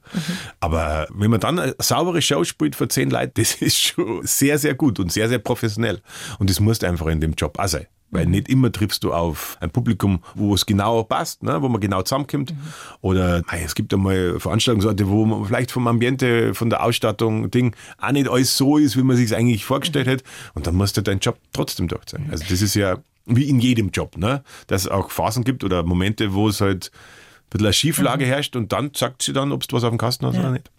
[0.58, 4.58] Aber wenn man dann eine saubere Show spielt für zehn Leute, das ist schon sehr,
[4.58, 6.00] sehr gut und sehr, sehr professionell.
[6.38, 7.86] Und das musst du einfach in dem Job auch sein.
[8.12, 11.62] Weil nicht immer triffst du auf ein Publikum, wo es genau passt, ne?
[11.62, 12.52] wo man genau zusammenkommt.
[13.00, 17.76] Oder hey, es gibt einmal Veranstaltungsorte, wo man vielleicht vom Ambiente, von der Ausstattung, Ding,
[17.98, 20.24] auch nicht alles so ist, wie man sich eigentlich vorgestellt hat.
[20.54, 22.28] Und dann musst du deinen Job trotzdem durchziehen.
[22.30, 24.42] Also das ist ja wie in jedem Job, ne?
[24.66, 28.56] dass es auch Phasen gibt oder Momente, wo es halt ein bisschen eine Schieflage herrscht
[28.56, 30.70] und dann sagt sie dann, ob du was auf dem Kasten hast oder nicht.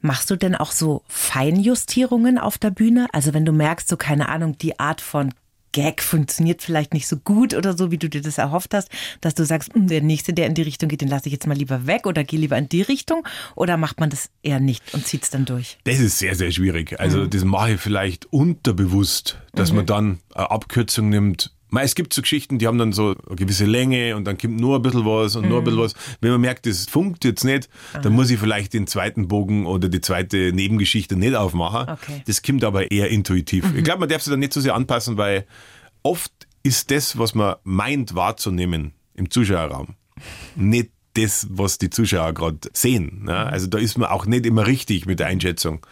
[0.00, 3.08] Machst du denn auch so Feinjustierungen auf der Bühne?
[3.12, 5.32] Also wenn du merkst, so keine Ahnung, die Art von
[5.72, 8.88] Gag funktioniert vielleicht nicht so gut oder so, wie du dir das erhofft hast,
[9.20, 11.46] dass du sagst, "Hm, der nächste, der in die Richtung geht, den lasse ich jetzt
[11.46, 13.26] mal lieber weg oder geh lieber in die Richtung?
[13.54, 15.78] Oder macht man das eher nicht und zieht es dann durch?
[15.84, 16.98] Das ist sehr, sehr schwierig.
[16.98, 21.52] Also das mache ich vielleicht unterbewusst, dass man dann eine Abkürzung nimmt.
[21.74, 24.76] Es gibt so Geschichten, die haben dann so eine gewisse Länge und dann kommt nur
[24.76, 25.94] ein bisschen was und nur ein bisschen was.
[26.20, 27.68] Wenn man merkt, das funkt jetzt nicht,
[28.02, 31.90] dann muss ich vielleicht den zweiten Bogen oder die zweite Nebengeschichte nicht aufmachen.
[31.90, 32.22] Okay.
[32.26, 33.64] Das kommt aber eher intuitiv.
[33.74, 35.46] Ich glaube, man darf sich dann nicht so sehr anpassen, weil
[36.02, 39.94] oft ist das, was man meint wahrzunehmen im Zuschauerraum,
[40.54, 43.24] nicht das, was die Zuschauer gerade sehen.
[43.24, 43.36] Ne?
[43.36, 45.86] Also da ist man auch nicht immer richtig mit der Einschätzung.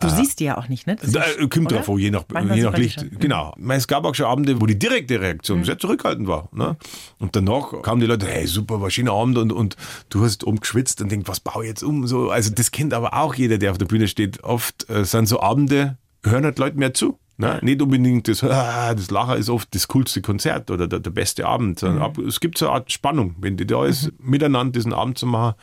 [0.00, 0.94] Du siehst die ja auch nicht, ne?
[0.94, 3.00] Das Da, ist- kommt drauf je nach, Manchmal je nach Licht.
[3.00, 3.08] schon.
[3.10, 3.18] Mhm.
[3.18, 3.54] Genau.
[3.70, 6.48] Es gab auch schon Abende, wo die direkte Reaktion sehr zurückhaltend war.
[6.52, 6.76] Ne?
[7.18, 9.76] Und danach kamen die Leute, hey, super, war schöner Abend und, und
[10.10, 12.06] du hast umgeschwitzt und denkst, was baue ich jetzt um?
[12.06, 14.44] So, also das kennt aber auch jeder, der auf der Bühne steht.
[14.44, 17.18] Oft äh, sind so Abende, hören halt Leute mehr zu.
[17.36, 17.58] Ne?
[17.62, 21.46] Nicht unbedingt das, ah, das Lacher ist oft das coolste Konzert oder der, der beste
[21.46, 21.82] Abend.
[21.82, 23.34] ab, es gibt so eine Art Spannung.
[23.40, 25.54] Wenn die da ist, miteinander diesen Abend zu machen,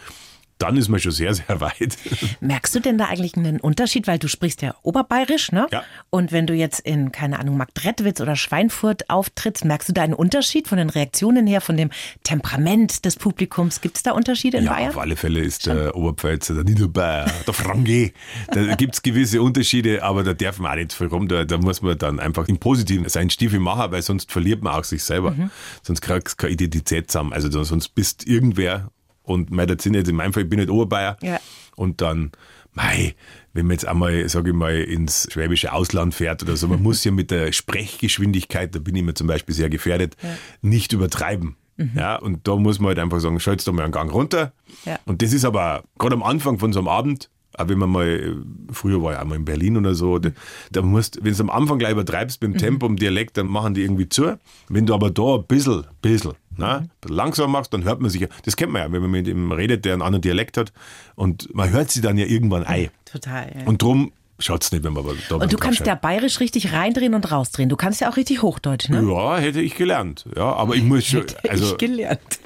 [0.57, 1.97] dann ist man schon sehr, sehr weit.
[2.39, 4.07] Merkst du denn da eigentlich einen Unterschied?
[4.07, 5.67] Weil du sprichst ja oberbayerisch, ne?
[5.71, 5.83] Ja.
[6.09, 10.13] Und wenn du jetzt in, keine Ahnung, Marktredwitz oder Schweinfurt auftrittst, merkst du da einen
[10.13, 11.89] Unterschied von den Reaktionen her, von dem
[12.23, 13.81] Temperament des Publikums?
[13.81, 14.89] Gibt es da Unterschiede in Ja, Bayern?
[14.89, 18.11] auf alle Fälle ist der Oberpfälzer, der Niederbayer, der Franke.
[18.51, 21.27] Da gibt es gewisse Unterschiede, aber da darf man auch nicht viel rum.
[21.27, 24.73] Da, da muss man dann einfach im Positiven seinen Stiefel machen, weil sonst verliert man
[24.73, 25.31] auch sich selber.
[25.31, 25.51] Mhm.
[25.83, 27.33] Sonst kriegst du keine Identität zusammen.
[27.33, 28.89] Also sonst bist irgendwer
[29.25, 31.17] und mei, das sind jetzt in meinem Fall, ich bin nicht Oberbayer.
[31.21, 31.39] Ja.
[31.75, 32.31] Und dann,
[32.73, 33.15] mei,
[33.53, 37.03] wenn man jetzt einmal, sage ich mal, ins schwäbische Ausland fährt oder so, man muss
[37.03, 40.15] ja mit der Sprechgeschwindigkeit, da bin ich mir zum Beispiel sehr gefährdet,
[40.61, 41.55] nicht übertreiben.
[41.93, 44.53] Ja, und da muss man halt einfach sagen, schalt's doch mal einen Gang runter.
[44.85, 44.97] Ja.
[45.05, 48.35] Und das ist aber gerade am Anfang von so einem Abend, auch wenn man mal,
[48.71, 50.29] früher war ich auch mal in Berlin oder so, da,
[50.71, 53.73] da musst, wenn du am Anfang gleich übertreibst mit dem Tempo, im Dialekt, dann machen
[53.73, 54.37] die irgendwie zu.
[54.69, 58.09] Wenn du aber da ein bisschen, bisschen, ne, ein bisschen langsam machst, dann hört man
[58.09, 60.57] sich, ja- das kennt man ja, wenn man mit jemandem redet, der einen anderen Dialekt
[60.57, 60.73] hat,
[61.15, 62.89] und man hört sie dann ja irgendwann ein.
[63.05, 63.51] Total.
[63.57, 63.65] Ja.
[63.65, 67.13] Und drum schaut's nicht, wenn man aber da Und du kannst ja bayerisch richtig reindrehen
[67.13, 67.69] und rausdrehen.
[67.69, 69.01] Du kannst ja auch richtig Hochdeutsch, ne?
[69.09, 70.25] Ja, hätte ich gelernt.
[70.35, 72.39] Ja, aber ich muss schon, also, ich gelernt.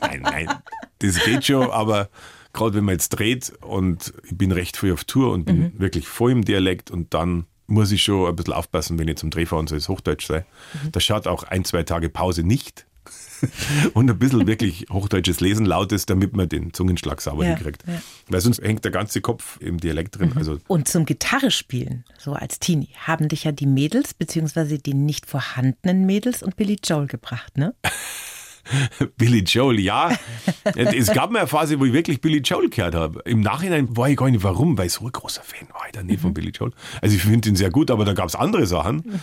[0.00, 0.48] Nein, nein,
[0.98, 2.08] das geht schon, aber
[2.56, 6.08] gerade wenn man jetzt dreht und ich bin recht früh auf Tour und bin wirklich
[6.08, 9.46] voll im Dialekt und dann muss ich schon ein bisschen aufpassen, wenn ich zum Dreh
[9.46, 10.44] fahren soll, es Hochdeutsch sei.
[10.92, 12.86] Da schaut auch ein, zwei Tage Pause nicht.
[13.94, 17.84] und ein bisschen wirklich hochdeutsches Lesen laut ist, damit man den Zungenschlag sauber Ja, hinkriegt.
[17.86, 18.00] ja.
[18.28, 20.32] Weil sonst hängt der ganze Kopf im Dialekt drin.
[20.36, 24.94] Also Und zum Gitarre spielen, so als Teenie, haben dich ja die Mädels, beziehungsweise die
[24.94, 27.74] nicht vorhandenen Mädels und Billy Joel gebracht, ne?
[29.16, 30.10] Billy Joel, ja.
[30.74, 33.20] es gab mal eine Phase, wo ich wirklich Billy Joel gehört habe.
[33.24, 35.92] Im Nachhinein war ich gar nicht, warum, weil ich so ein großer Fan war ich
[35.92, 36.72] da nicht von Billy Joel.
[37.00, 39.20] Also ich finde ihn sehr gut, aber da gab es andere Sachen.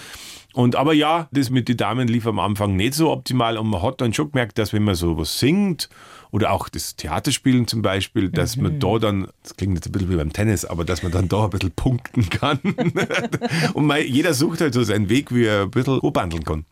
[0.54, 3.82] Und aber ja, das mit den Damen lief am Anfang nicht so optimal und man
[3.82, 5.90] hat dann schon gemerkt, dass wenn man so was singt
[6.32, 10.12] oder auch das Theaterspielen zum Beispiel, dass man da dann, das klingt jetzt ein bisschen
[10.12, 12.60] wie beim Tennis, aber dass man dann da ein bisschen punkten kann.
[13.74, 16.66] und man, jeder sucht halt so seinen Weg, wie er ein bisschen hochbandeln kann.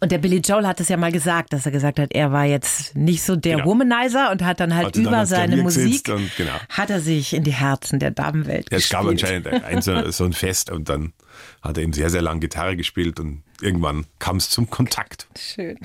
[0.00, 2.44] Und der Billy Joel hat es ja mal gesagt, dass er gesagt hat, er war
[2.44, 3.68] jetzt nicht so der Genau.
[3.70, 6.52] Womanizer und hat dann halt Hat dann über ans seine Musik, genau.
[6.68, 10.24] hat er sich in die Herzen der Damenwelt Ja, es gab anscheinend ein, so, so
[10.24, 11.12] ein Fest und dann
[11.62, 15.28] hat er eben sehr, sehr lang Gitarre gespielt und irgendwann kam es zum Kontakt.
[15.38, 15.78] Schön.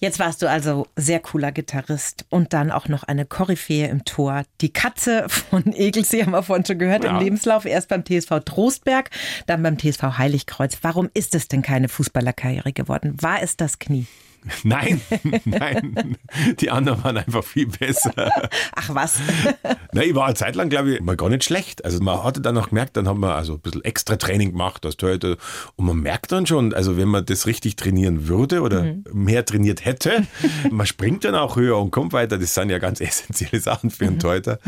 [0.00, 4.44] Jetzt warst du also sehr cooler Gitarrist und dann auch noch eine Koryphäe im Tor.
[4.60, 7.20] Die Katze von Egelsee haben wir vorhin schon gehört im Ja.
[7.20, 7.64] Lebenslauf.
[7.64, 9.10] Erst beim TSV Trostberg,
[9.46, 10.78] dann beim TSV Heiligkreuz.
[10.82, 13.16] Warum ist es denn keine Fußballerkarriere geworden?
[13.20, 14.06] War es das Knie?
[14.64, 15.00] Nein,
[15.44, 16.16] nein,
[16.60, 18.32] die anderen waren einfach viel besser.
[18.74, 19.18] Ach was?
[19.92, 21.84] Na, ich war eine Zeit lang, glaube ich, mal gar nicht schlecht.
[21.84, 24.84] Also man hatte dann auch gemerkt, dann haben wir also ein bisschen extra Training gemacht
[24.84, 25.36] als Torhüter.
[25.76, 29.84] Und man merkt dann schon, also wenn man das richtig trainieren würde oder mehr trainiert
[29.84, 30.26] hätte,
[30.70, 32.38] man springt dann auch höher und kommt weiter.
[32.38, 34.58] Das sind ja ganz essentielle Sachen für einen Torhüter.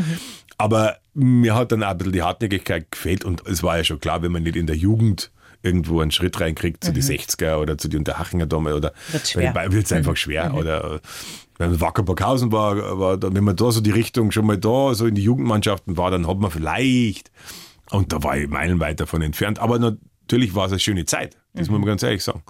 [0.57, 3.99] Aber mir hat dann auch ein bisschen die Hartnäckigkeit gefehlt und es war ja schon
[3.99, 5.31] klar, wenn man nicht in der Jugend
[5.63, 8.93] irgendwo einen Schritt reinkriegt zu die 60er oder zu die Unterhachinger Dame oder
[9.71, 10.53] Wird es einfach schwer.
[10.55, 10.99] Oder äh,
[11.57, 15.05] wenn Wacker Burghausen war, war wenn man da so die Richtung schon mal da, so
[15.05, 17.31] in die Jugendmannschaften war, dann hat man vielleicht,
[17.91, 21.69] und da war ich meilenweit davon entfernt, aber natürlich war es eine schöne Zeit, das
[21.69, 22.41] muss man ganz ehrlich sagen.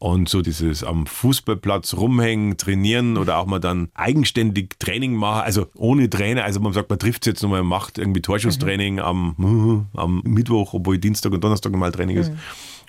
[0.00, 5.66] Und so dieses am Fußballplatz rumhängen, trainieren oder auch mal dann eigenständig Training machen, also
[5.74, 10.22] ohne Trainer, also man sagt, man trifft sich jetzt nochmal, macht irgendwie Torschusstraining am, am
[10.24, 12.32] Mittwoch, obwohl Dienstag und Donnerstag mal Training ist.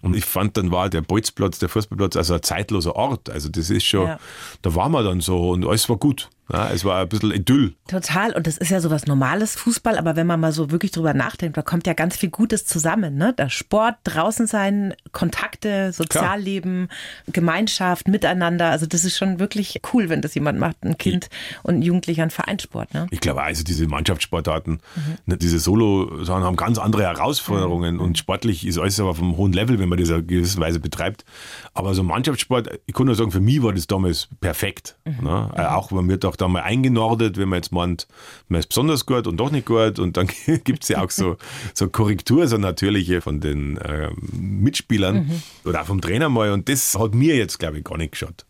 [0.02, 3.30] Und ich fand, dann war der Bolzplatz, der Fußballplatz, also ein zeitloser Ort.
[3.30, 4.20] Also das ist schon, Ja.
[4.62, 6.30] da waren wir dann so und alles war gut.
[6.52, 7.76] Ja, es war ein bisschen Idyll.
[7.88, 8.34] Total.
[8.34, 9.98] Und das ist ja so was Normales, Fußball.
[9.98, 13.16] Aber wenn man mal so wirklich drüber nachdenkt, da kommt ja ganz viel Gutes zusammen.
[13.16, 13.34] Ne?
[13.38, 16.90] Der Sport, draußen sein, Kontakte, Sozialleben,
[17.28, 18.70] Gemeinschaft, Miteinander.
[18.70, 21.30] Also das ist schon wirklich cool, wenn das jemand macht, ein Kind
[21.64, 22.94] und ein Jugendlicher einen Vereinssport.
[22.94, 23.08] Ne?
[23.12, 24.82] Ich glaube, also diese Mannschaftssportarten,
[25.26, 29.80] ne, diese Solo-Sachen haben ganz andere Herausforderungen und sportlich ist alles aber vom hohen Level,
[29.80, 31.26] wenn man das in gewisser Weise betreibt.
[31.74, 34.98] Aber so Mannschaftssport, ich kann nur sagen, für mich war das damals perfekt.
[35.06, 35.52] Ne?
[35.56, 38.08] Äh, Auch man wird auch da mal eingenordet, wenn man jetzt meint,
[38.48, 40.28] man ist besonders gut und doch nicht gut und dann
[40.64, 41.38] gibt es ja auch so,
[41.74, 46.98] so Korrektur, so natürliche von den ähm, Mitspielern oder auch vom Trainer mal und das
[46.98, 48.46] hat mir jetzt, glaube ich, gar nicht geschaut.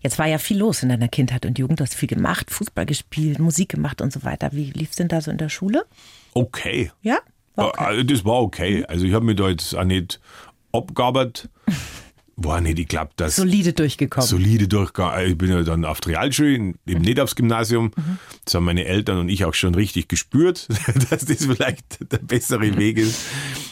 [0.00, 1.80] Jetzt war ja viel los in deiner Kindheit und Jugend.
[1.80, 4.50] Du hast viel gemacht, Fußball gespielt, Musik gemacht und so weiter.
[4.52, 5.84] Wie lief es denn da so in der Schule?
[6.34, 6.90] Okay.
[7.02, 7.18] Ja?
[7.54, 8.00] War okay.
[8.00, 8.84] Äh, Das war okay.
[8.86, 10.20] Also ich habe mich da jetzt auch nicht
[10.72, 11.48] abgearbeitet.
[12.42, 14.26] War nicht, ich glaube, dass Solide durchgekommen.
[14.26, 15.30] solide durchgegangen.
[15.30, 17.92] Ich bin ja dann auf die Realschule, eben nicht aufs Gymnasium.
[18.44, 20.66] Das haben meine Eltern und ich auch schon richtig gespürt,
[21.10, 23.20] dass das vielleicht der bessere Weg ist.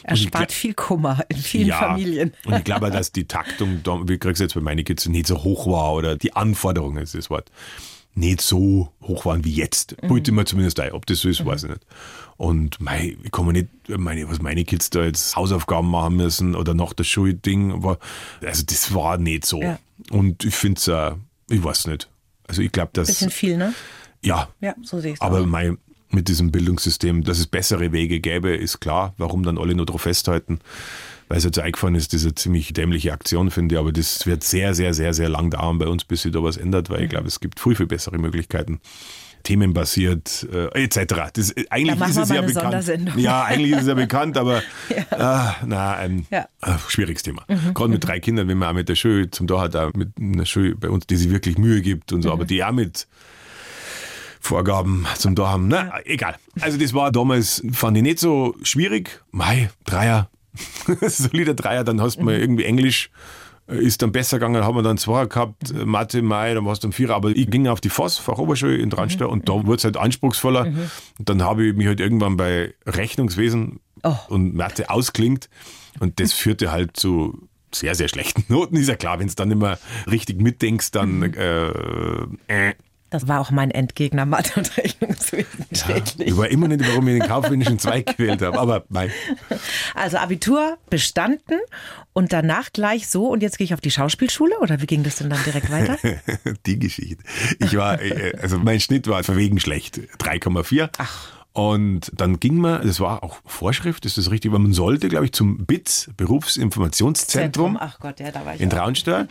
[0.02, 2.33] Erspart viel Kummer in vielen Familien.
[2.44, 5.66] Und ich glaube dass die Taktung, wie kriegst jetzt bei meinen Kids, nicht so hoch
[5.66, 7.50] war oder die Anforderungen ist das Wort,
[8.18, 9.96] nicht so hoch waren wie jetzt.
[10.02, 10.11] Mhm.
[10.11, 10.92] Wollte mir zumindest ein.
[10.92, 11.87] Ob das so ist, weiß ich nicht.
[12.37, 16.54] Und mei, ich kann mir nicht, meine, was meine Kids da jetzt Hausaufgaben machen müssen
[16.54, 17.98] oder noch das Schulding war,
[18.44, 19.61] also das war nicht so.
[19.61, 19.78] Ja.
[20.11, 21.12] Und ich finde es, äh,
[21.50, 22.09] ich weiß nicht.
[22.46, 23.74] Also ich glaube, dass, Bisschen viel, ne?
[24.22, 25.46] ja, Ja, so sehe ich es aber auch.
[25.46, 25.72] mei,
[26.11, 29.14] mit diesem Bildungssystem, dass es bessere Wege gäbe, ist klar.
[29.18, 30.61] Warum dann alle nur drauf festhalten?
[31.28, 33.78] Weil es jetzt eingefallen ist, diese ziemlich dämliche Aktion, finde ich.
[33.78, 36.56] Aber das wird sehr, sehr, sehr, sehr lang dauern bei uns, bis sich da was
[36.56, 38.80] ändert, weil ich glaube, es gibt viel, viel bessere Möglichkeiten.
[39.44, 41.14] Themenbasiert, äh, etc.
[41.32, 43.12] Das, äh, eigentlich machen ist es ja eine bekannt.
[43.16, 44.62] Ja, eigentlich ist es ja bekannt, aber
[45.12, 46.48] ah, na, ein Ja.
[46.62, 47.44] äh, schwieriges Thema.
[47.72, 50.10] Gerade mit drei Kindern, wenn man auch mit der Schule zum da hat, auch mit
[50.20, 53.06] einer Schule bei uns, die sich wirklich Mühe gibt und so, aber die auch mit
[54.40, 55.68] Vorgaben zum da haben.
[55.68, 56.36] Na, egal.
[56.60, 59.22] Also das war damals, fand ich nicht so schwierig.
[59.30, 60.30] Mai, Dreier,
[61.02, 63.10] solider Dreier, dann hast du mal irgendwie Englisch
[63.68, 66.84] äh, ist dann besser gegangen, haben wir dann Zweier gehabt, äh, Mathe, Mai, dann warst
[66.84, 69.76] du ein Vierer, aber ich ging auf die Voss, Fachoberschule in Dranstad und da wurde
[69.76, 70.66] es halt anspruchsvoller.
[71.18, 74.14] Und dann habe ich mich halt irgendwann bei Rechnungswesen Oh.
[74.28, 75.48] und Mathe ausklingt
[75.98, 78.76] und das führte halt zu sehr, sehr schlechten Noten.
[78.76, 79.76] Ist ja klar, wenn du dann immer
[80.10, 81.68] richtig mitdenkst, dann äh,
[82.46, 82.74] äh,
[83.10, 85.66] Das war auch mein Endgegner, Mathe und Rechnungswesen.
[85.72, 86.28] schrecklich.
[86.28, 89.10] Ich war immer nicht, warum ich den kaufmännischen Zweig gewählt habe, aber mei.
[89.94, 91.58] Also Abitur bestanden
[92.12, 95.16] und danach gleich so und jetzt gehe ich auf die Schauspielschule oder wie ging das
[95.16, 95.96] denn dann direkt weiter?
[96.66, 97.22] die Geschichte.
[97.60, 100.90] Ich war, äh, also mein Schnitt war verwegen schlecht, 3,4.
[100.98, 101.38] Ach.
[101.54, 105.24] Und dann ging man, das war auch Vorschrift, ist das richtig, weil man sollte, glaube
[105.24, 107.76] ich, zum BITS, Berufsinformationszentrum.
[107.80, 108.70] Ach Gott, ja, da war ich in.
[108.70, 109.28] Traunstein.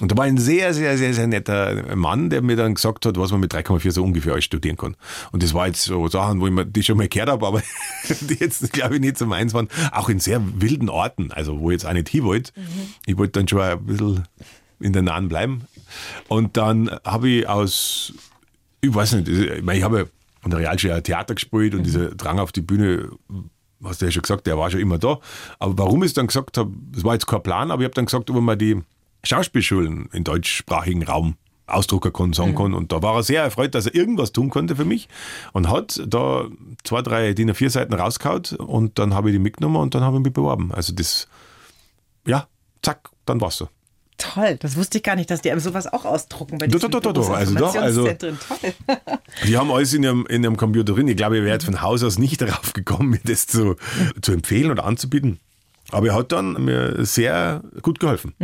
[0.00, 3.18] Und da war ein sehr, sehr, sehr, sehr netter Mann, der mir dann gesagt hat,
[3.18, 4.96] was man mit 3,4 so ungefähr alles studieren kann.
[5.32, 7.62] Und das war jetzt so Sachen, wo ich mir die schon mal gehört habe, aber
[8.20, 9.68] die jetzt, glaube ich, nicht so meins waren.
[9.90, 12.52] Auch in sehr wilden Orten, also wo ich jetzt auch nicht hin wollte.
[13.06, 14.22] Ich wollte dann schon ein bisschen
[14.78, 15.62] in der Nahen bleiben.
[16.28, 18.12] Und dann habe ich aus,
[18.80, 20.08] ich weiß nicht, ich, meine, ich habe
[20.44, 23.10] an der Realschule ja Theater gespielt und dieser Drang auf die Bühne
[23.82, 25.18] hast du ja schon gesagt, der war schon immer da.
[25.58, 27.94] Aber warum ich es dann gesagt habe, das war jetzt kein Plan, aber ich habe
[27.94, 28.80] dann gesagt, ob man die
[29.24, 32.74] Schauspielschulen im deutschsprachigen Raum ausdrucken kann, sagen kann.
[32.74, 35.08] Und da war er sehr erfreut, dass er irgendwas tun konnte für mich
[35.52, 36.46] und hat da
[36.82, 40.18] zwei, drei DIN A4 Seiten rausgehauen und dann habe ich die mitgenommen und dann habe
[40.18, 40.72] ich mich beworben.
[40.72, 41.26] Also das,
[42.26, 42.48] ja,
[42.82, 43.68] zack, dann war's so.
[44.32, 46.58] Toll, das wusste ich gar nicht, dass die einem sowas auch ausdrucken.
[46.58, 48.08] Bei Doch, doch, doch, doch, also doch, also-.
[49.46, 51.08] Die haben alles in ihrem, in ihrem Computer drin.
[51.08, 53.76] Ich glaube, wäre jetzt von Haus aus nicht darauf gekommen, mir das zu,
[54.22, 55.40] zu empfehlen oder anzubieten.
[55.90, 58.34] Aber er hat dann mir sehr gut geholfen.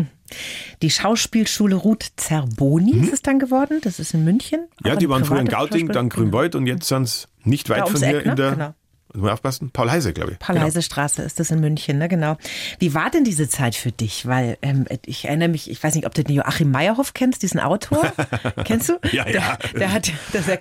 [0.82, 3.80] Die Schauspielschule Ruth Zerboni ist es dann geworden.
[3.82, 4.68] Das ist in München.
[4.82, 4.86] Mhm.
[4.86, 7.98] Ja, die waren früher in Gauting, dann Grünwald und jetzt sind es nicht weit von
[7.98, 8.30] hier Eck, ne?
[8.30, 8.50] in der.
[8.52, 8.74] Genau.
[9.12, 9.70] Muss man aufpassen?
[9.73, 10.38] Paul Heise, glaube ich.
[10.38, 10.66] Paul Genau.
[10.66, 12.09] Heise Straße ist das in München, ne?
[12.09, 12.37] Genau.
[12.79, 14.27] Wie war denn diese Zeit für dich?
[14.27, 17.61] Weil ähm, ich erinnere mich, ich weiß nicht, ob du den Joachim Meyerhoff kennst, diesen
[17.61, 18.12] Autor.
[18.64, 18.99] kennst du?
[19.11, 19.59] Ja, ja.
[19.75, 20.12] Der, der hat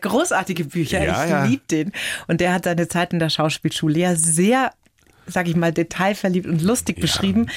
[0.01, 1.03] großartige Bücher.
[1.03, 1.45] Ja, ich ja.
[1.45, 1.91] liebe den.
[2.27, 4.71] Und der hat seine Zeit in der Schauspielschule ja sehr,
[5.27, 7.47] sag ich mal, detailverliebt und lustig beschrieben.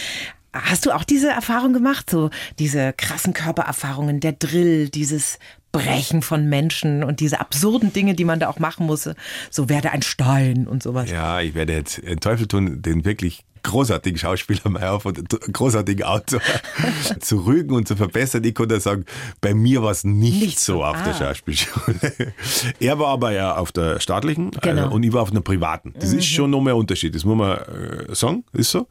[0.53, 2.11] Hast du auch diese Erfahrung gemacht?
[2.11, 2.29] So
[2.59, 5.39] diese krassen Körpererfahrungen, der Drill, dieses
[5.73, 9.17] Brechen von Menschen und diese absurden Dinge, die man da auch machen musste.
[9.51, 11.11] So werde ein Stein und sowas.
[11.11, 16.41] Ja, ich werde jetzt den Teufel tun, den wirklich großartigen Schauspieler Meyerhoff und großartigen Autor
[17.21, 18.45] zu rügen und zu verbessern.
[18.45, 19.05] Ich konnte sagen,
[19.41, 21.19] bei mir war es nicht, Nicht so so, auf der ah.
[21.19, 22.35] Schauspielschule.
[22.81, 24.89] er war aber ja auf der staatlichen Genau.
[24.89, 25.95] äh, und ich war auf einer privaten.
[25.99, 28.87] Das ist schon noch mehr Unterschied, das muss man äh, sagen, ist so.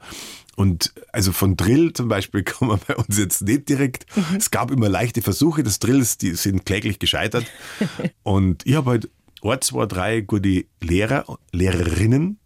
[0.62, 4.06] Und also von Drill zum Beispiel kann man bei uns jetzt nicht direkt.
[4.38, 7.45] Es gab immer leichte Versuche des Drills, die sind kläglich gescheitert.
[8.24, 9.10] Und ich habe halt
[9.41, 12.38] ein, zwei, drei gute Lehrer, Lehrerinnen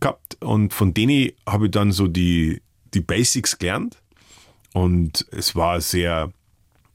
[0.00, 2.60] gehabt und von denen habe ich dann so die,
[2.92, 4.02] die Basics gelernt.
[4.72, 6.32] Und es war eine sehr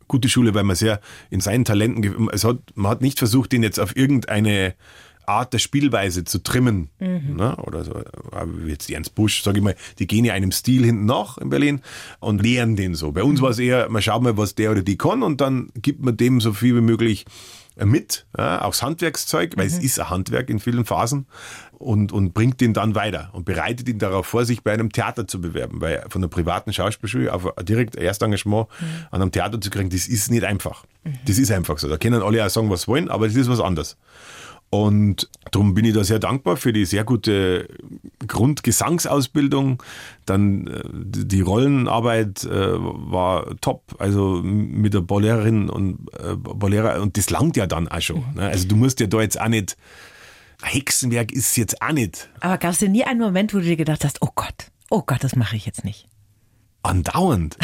[0.10, 3.64] gute Schule, weil man sehr in seinen Talenten, es hat, man hat nicht versucht, den
[3.64, 4.76] jetzt auf irgendeine
[5.30, 6.90] Art der Spielweise zu trimmen.
[7.36, 7.56] Ne?
[7.58, 8.02] Oder so,
[8.46, 11.50] wie jetzt Ernst Busch, sage ich mal, die gehen ja einem Stil hinten nach in
[11.50, 11.82] Berlin
[12.20, 13.12] und lehren den so.
[13.12, 15.70] Bei uns war es eher, man schaut mal, was der oder die kann und dann
[15.76, 17.26] gibt man dem so viel wie möglich
[17.86, 21.28] mit, ja, auch das Handwerkszeug, weil es ist ein Handwerk in vielen Phasen
[21.78, 25.28] und, und bringt ihn dann weiter und bereitet ihn darauf vor, sich bei einem Theater
[25.28, 28.68] zu bewerben, weil von der privaten Schauspielschule auf ein direkt Erstengagement
[29.12, 30.86] an einem Theater zu kriegen, das ist nicht einfach.
[31.26, 31.88] Das ist einfach so.
[31.88, 33.98] Da können alle auch sagen, was wollen, aber das ist was anderes.
[34.72, 37.68] Und darum bin ich da sehr dankbar für die sehr gute
[38.28, 39.82] Grundgesangsausbildung,
[40.28, 47.18] dann äh, die Rollenarbeit äh, war top, also mit der Bollerin und äh, Bollera und
[47.18, 48.24] das langt ja dann auch schon.
[48.36, 48.48] Ne?
[48.48, 49.76] Also du musst ja da jetzt auch nicht
[50.62, 52.30] Hexenwerk ist jetzt auch nicht.
[52.42, 55.04] Aber gab es denn nie einen Moment, wo du dir gedacht hast, oh Gott, oh
[55.06, 56.08] Gott, das mache ich jetzt nicht?
[56.84, 57.58] Andauernd.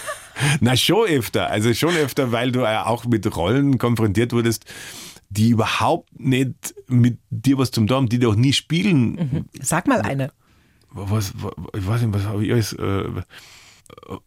[0.60, 1.50] Na, schon öfter.
[1.50, 4.64] Also schon öfter, weil du auch mit Rollen konfrontiert wurdest,
[5.30, 9.12] die überhaupt nicht mit dir was zum haben, die du auch nie spielen.
[9.12, 9.44] Mhm.
[9.60, 10.30] Sag mal eine.
[10.90, 12.72] Was, was, ich weiß nicht, was habe ich alles.
[12.72, 13.04] Äh,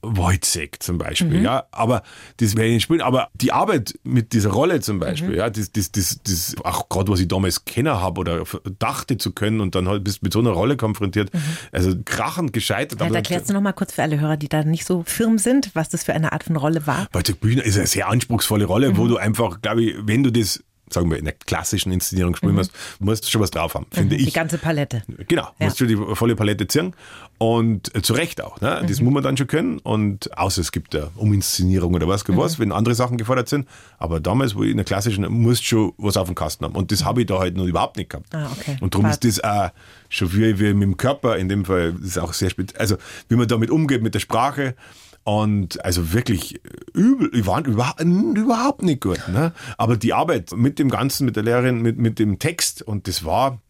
[0.02, 1.44] Wojcek zum Beispiel, Mhm.
[1.46, 2.04] ja, aber
[2.38, 5.36] das werde ich nicht spielen, aber die Arbeit mit dieser Rolle zum Beispiel, Mhm.
[5.36, 8.44] ja, das, das, das, das, auch gerade was ich damals kennen habe oder
[8.80, 11.30] dachte zu können und dann halt bist mit so einer Rolle konfrontiert,
[11.74, 13.02] also krachend gescheitert.
[13.02, 15.72] Da erklärst du noch mal kurz für alle Hörer, die da nicht so firm sind,
[15.74, 17.08] was das für eine Art von Rolle war.
[17.12, 18.98] Wojciech Bühner ist eine sehr anspruchsvolle Rolle, Mhm.
[18.98, 22.56] wo du einfach, glaube ich, wenn du das, sagen wir, in der klassischen Inszenierung spielen
[22.56, 24.20] musst, musst du schon was drauf haben, finde Mhm.
[24.20, 24.34] Die ich.
[24.34, 25.04] ganze Palette.
[25.28, 25.66] Genau, Ja.
[25.66, 26.94] musst du die volle Palette ziehen.
[27.38, 28.60] Und äh, zu Recht auch.
[28.60, 28.80] Ne?
[28.84, 28.88] Mhm.
[28.88, 29.80] Das muss man dann schon können.
[29.80, 32.62] Und außer es gibt ja Uminszenierung oder was, was Mhm.
[32.64, 33.68] wenn andere Sachen gefordert sind.
[33.98, 36.76] Aber damals, wo ich in der klassischen, musst du schon was auf dem Kasten haben.
[36.76, 38.34] Und das habe ich da halt noch überhaupt nicht gehabt.
[38.36, 38.78] Ah, okay.
[38.82, 39.70] Und darum ist das auch
[40.10, 42.80] schon wie, wie mit dem Körper, in dem Fall, ist auch sehr speziell.
[42.82, 42.98] Also,
[43.30, 44.76] wie man damit umgeht mit der Sprache.
[45.24, 46.60] Und also wirklich
[46.94, 49.22] übel, ich war überhaupt, überhaupt nicht gut.
[49.28, 49.54] Ne?
[49.78, 53.24] Aber die Arbeit mit dem Ganzen, mit der Lehrerin, mit, mit dem Text, und das
[53.26, 53.62] war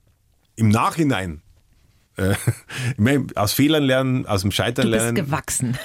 [0.55, 1.41] im Nachhinein.
[2.15, 2.35] Äh,
[2.97, 5.15] meine, aus Fehlern lernen, aus dem Scheitern Du bist lernen.
[5.15, 5.77] gewachsen.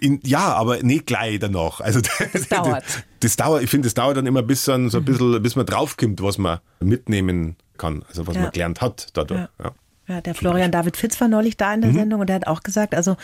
[0.00, 1.80] In, ja, aber nicht gleich danach.
[1.80, 2.00] Also
[2.32, 2.82] das, dauert.
[2.84, 3.62] Das, das dauert.
[3.62, 6.36] Ich finde, das dauert dann immer bis dann so ein bisschen, bis man draufkommt, was
[6.36, 8.42] man mitnehmen kann, also was Ja.
[8.42, 9.40] man gelernt hat dadurch.
[9.40, 9.48] Ja.
[9.64, 9.72] Ja.
[10.08, 11.84] Ja, der Florian David Fitz war neulich da in Mhm.
[11.84, 13.16] der Sendung und der hat auch gesagt, also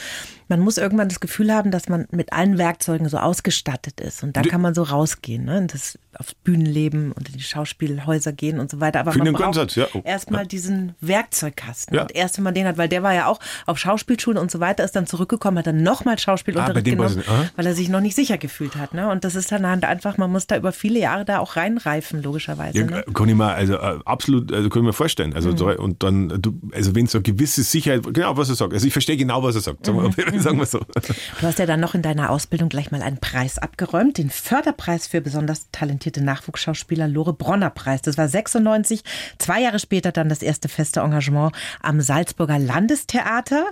[0.48, 4.36] man muss irgendwann das Gefühl haben, dass man mit allen Werkzeugen so ausgestattet ist und
[4.36, 5.58] dann kann man so rausgehen, ne?
[5.58, 9.00] Und das aufs Bühnenleben und in die Schauspielhäuser gehen und so weiter.
[9.00, 9.86] Aber Finde man braucht guten Satz, ja.
[9.94, 10.48] Oh, erstmal ja.
[10.48, 11.94] diesen Werkzeugkasten.
[11.94, 12.02] Ja.
[12.02, 14.58] Und erst wenn man den hat, weil der war ja auch auf Schauspielschulen und so
[14.60, 17.22] weiter, ist dann zurückgekommen, hat dann nochmal Ah, Schauspielunterricht weiß genommen.
[17.28, 17.50] Aha.
[17.56, 18.94] weil er sich noch nicht sicher gefühlt hat.
[18.94, 19.08] Ne?
[19.10, 22.22] Und das ist dann halt einfach, man muss da über viele Jahre da auch reinreifen,
[22.22, 22.78] logischerweise.
[22.78, 23.04] Ja, ne?
[23.12, 25.34] kann ich mir, also äh, absolut, also kann ich mir vorstellen.
[25.34, 25.82] Also Mhm.
[25.82, 28.72] und dann, äh, du, also wenn so eine gewisse Sicherheit, genau was er sagt.
[28.72, 29.86] Also ich verstehe genau, was er sagt.
[29.86, 30.12] Mhm.
[30.42, 30.78] sagen wir so.
[30.78, 35.06] Du hast ja dann noch in deiner Ausbildung gleich mal einen Preis abgeräumt, den Förderpreis
[35.06, 38.02] für besonders talentierte Nachwuchsschauspieler Lore Bronner Preis.
[38.02, 39.02] Das war 96,
[39.38, 43.66] zwei Jahre später dann das erste feste Engagement am Salzburger Landestheater.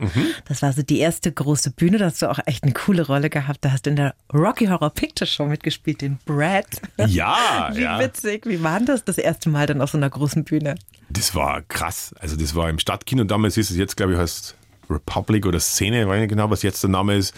[0.49, 3.31] Das war so die erste große Bühne, da hast du auch echt eine coole Rolle
[3.31, 3.65] gehabt.
[3.65, 6.67] Da hast du in der Rocky Horror Picture Show mitgespielt, den Brad.
[7.07, 7.99] Ja, Wie ja.
[7.99, 10.77] witzig, wie war denn das das erste Mal dann auf so einer großen Bühne?
[11.09, 12.15] Das war krass.
[12.19, 14.57] Also das war im Stadtkino damals ist es jetzt, glaube ich, heißt
[14.91, 17.35] Republic oder Szene, ich weiß nicht genau, was jetzt der Name ist,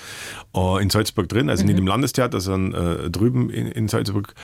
[0.54, 4.34] äh, in Salzburg drin, also nicht im Landestheater, sondern äh, drüben in, in Salzburg.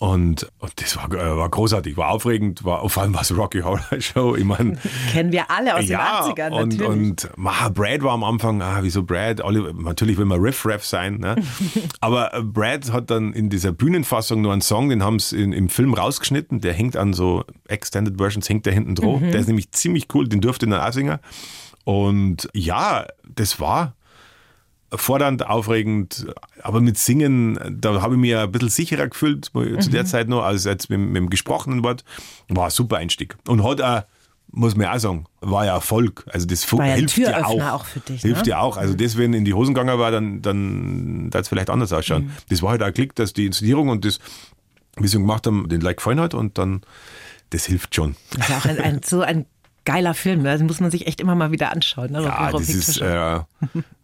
[0.00, 3.84] Und, und das war, äh, war großartig, war aufregend, war vor allem was Rocky Horror
[4.00, 4.34] Show.
[4.34, 4.78] Ich meine,
[5.12, 6.88] Kennen wir alle aus ja, den 80ern und, natürlich.
[6.88, 9.42] und ma, Brad war am Anfang, ah, wieso Brad?
[9.42, 11.36] Alle, natürlich will man Riff-Raff sein, ne?
[12.00, 15.68] aber äh, Brad hat dann in dieser Bühnenfassung nur einen Song, den haben sie im
[15.68, 19.20] Film rausgeschnitten, der hängt an so Extended Versions, hängt der hinten drauf.
[19.20, 21.18] Der ist nämlich ziemlich cool, den durfte ich dann auch singen.
[21.90, 23.96] Und ja, das war
[24.94, 26.24] fordernd, aufregend,
[26.62, 30.44] aber mit Singen, da habe ich mich ein bisschen sicherer gefühlt zu der Zeit noch,
[30.44, 32.04] als jetzt mit, mit dem gesprochenen Wort.
[32.48, 33.36] War ein super Einstieg.
[33.48, 34.02] Und hat auch,
[34.52, 36.24] muss man auch sagen, war ja Erfolg.
[36.32, 37.80] Also das War ja hilft ja Türöffner auch.
[37.80, 38.50] auch für dich, Hilft ne?
[38.50, 38.76] ja auch.
[38.76, 42.26] Also das, wenn in die Hosen gegangen war, dann, dann es vielleicht anders ausschauen.
[42.26, 42.32] Mhm.
[42.50, 44.20] Das war halt auch ein Klick, dass die Inszenierung und das,
[44.96, 46.82] wie sie gemacht haben, den Like gefallen hat und dann,
[47.50, 48.14] das hilft schon.
[48.36, 49.46] Das ist auch ein, ein, so ein
[49.90, 50.42] geiler Film.
[50.42, 50.52] Ne?
[50.52, 52.12] Das muss man sich echt immer mal wieder anschauen.
[52.12, 52.22] Ne?
[52.22, 53.40] Ja, das ist, äh,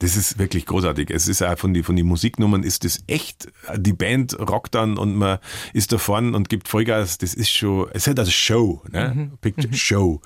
[0.01, 1.11] das ist wirklich großartig.
[1.11, 4.99] Es ist auch von den von die Musiknummern ist das echt, die Band rockt dann
[4.99, 5.38] und man
[5.72, 7.18] ist da vorne und gibt Vollgas.
[7.18, 9.12] Das ist schon, es hat also Show, ne?
[9.14, 9.38] Mhm.
[9.40, 10.20] Picture Show.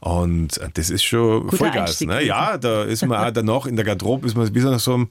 [0.00, 1.90] Und das ist schon Guter Vollgas.
[1.90, 2.24] Einstieg Ne?
[2.24, 5.08] Ja, da ist man auch danach in der Garderobe, ist man so nach so einem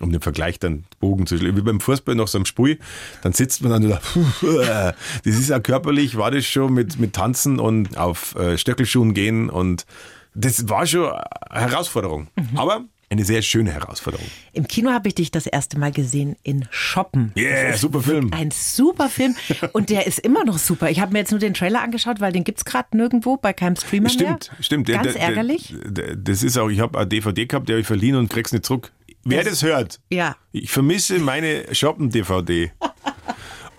[0.00, 2.78] um den Vergleich dann Bogen zu schlagen, wie beim Fußball nach so einem Spiel,
[3.22, 3.90] dann sitzt man dann und
[4.40, 9.14] sagt, das ist ja körperlich, war das schon mit, mit Tanzen und auf äh, Stöckelschuhen
[9.14, 9.86] gehen und
[10.34, 11.10] das war schon
[11.48, 12.26] eine Herausforderung.
[12.36, 12.58] Mhm.
[12.58, 14.26] Aber eine sehr schöne Herausforderung.
[14.52, 17.30] Im Kino habe ich dich das erste Mal gesehen in Shoppen.
[17.36, 18.32] Yeah, super Film.
[18.32, 19.36] Ein super Film
[19.72, 20.90] und der ist immer noch super.
[20.90, 23.76] Ich habe mir jetzt nur den Trailer angeschaut, weil den gibt's gerade nirgendwo bei keinem
[23.76, 24.62] Streamer Stimmt, mehr.
[24.64, 24.88] stimmt.
[24.88, 25.74] Ganz Der- der- ärgerlich.
[25.84, 28.50] der- Das ist auch, ich habe eine DVD gehabt, die habe ich verliehen und krieg's
[28.52, 28.90] nicht zurück.
[29.24, 30.36] Wer das, hört, Ja.
[30.52, 32.72] ich vermisse meine Shoppen-DVD.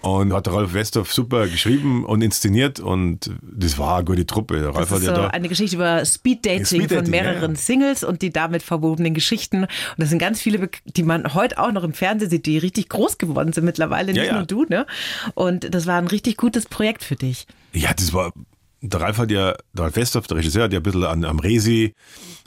[0.02, 4.64] Und hat Ralf Westhoff super geschrieben und inszeniert und das war eine gute Truppe.
[4.66, 5.28] Ralf Das hat ist ja so da.
[5.30, 7.58] eine Geschichte über Speeddating Speeddating, von mehreren ja.
[7.58, 9.62] Singles und die damit verbundenen Geschichten.
[9.64, 12.88] Und das sind ganz viele, die man heute auch noch im Fernsehen sieht, die richtig
[12.90, 14.66] groß geworden sind mittlerweile, nicht Ja, nur du.
[14.70, 14.86] Ne?
[15.34, 17.48] Und das war ein richtig gutes Projekt für dich.
[17.74, 18.32] Ja, das war.
[18.82, 21.40] Der Ralf hat ja, der Ralf Westhoff, der Regisseur, hat ja ein bisschen an, am
[21.40, 21.94] Resi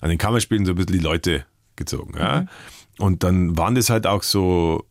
[0.01, 1.45] an den Kammerspielen so ein bisschen die Leute
[1.75, 2.15] gezogen.
[2.17, 2.47] Ja.
[2.99, 4.85] Und dann waren das halt auch so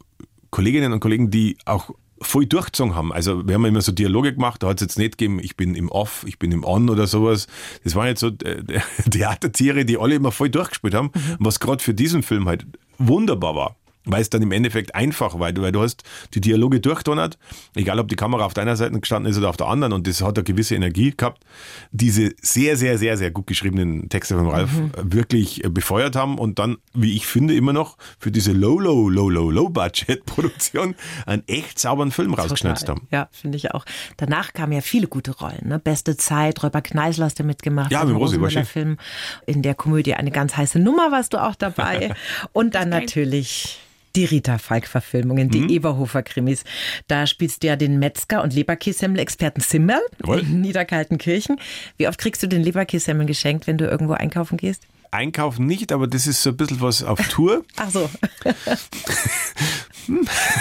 [0.49, 1.91] Kolleginnen und Kollegen, die auch
[2.21, 3.13] voll durchgezogen haben.
[3.13, 5.75] Also wir haben immer so Dialoge gemacht, da hat es jetzt nicht gegeben, ich bin
[5.75, 7.47] im Off, ich bin im On oder sowas.
[7.83, 12.23] Das waren jetzt so Theatertiere, die alle immer voll durchgespielt haben, was gerade für diesen
[12.23, 12.65] Film halt
[12.97, 13.75] wunderbar war
[14.07, 16.03] weil es dann im Endeffekt einfach war, weil du hast
[16.33, 17.37] die Dialoge durchdonnert,
[17.75, 20.21] egal ob die Kamera auf deiner Seite gestanden ist oder auf der anderen und das
[20.21, 21.43] hat eine gewisse Energie gehabt,
[21.91, 24.91] diese sehr, sehr, sehr, sehr gut geschriebenen Texte von Ralf mhm.
[25.03, 29.29] wirklich befeuert haben und dann, wie ich finde, immer noch für diese low, low, low,
[29.29, 30.95] low, low Budget Produktion
[31.25, 33.07] einen echt sauberen Film rausgeschnitzt haben.
[33.11, 33.85] Ja, finde ich auch.
[34.17, 35.79] Danach kamen ja viele gute Rollen, ne?
[35.79, 37.91] Beste Zeit, Räuber Kneisler hast du mitgemacht.
[37.91, 38.97] Ja, mit Rosi war Film.
[39.45, 42.13] In der Komödie eine ganz heiße Nummer warst du auch dabei.
[42.53, 43.79] und dann natürlich
[44.17, 45.69] die Rita Falk-Verfilmungen, die mhm.
[45.69, 46.63] Eberhofer-Krimis.
[47.07, 51.59] Da spielst du ja den Metzger und Leberkässemmel-Experten Simmel in Niederkaltenkirchen.
[51.97, 54.83] Wie oft kriegst du den Leberkässemmel geschenkt, wenn du irgendwo einkaufen gehst?
[55.11, 57.63] Einkaufen nicht, aber das ist so ein bisschen was auf Tour.
[57.77, 58.09] Ach so.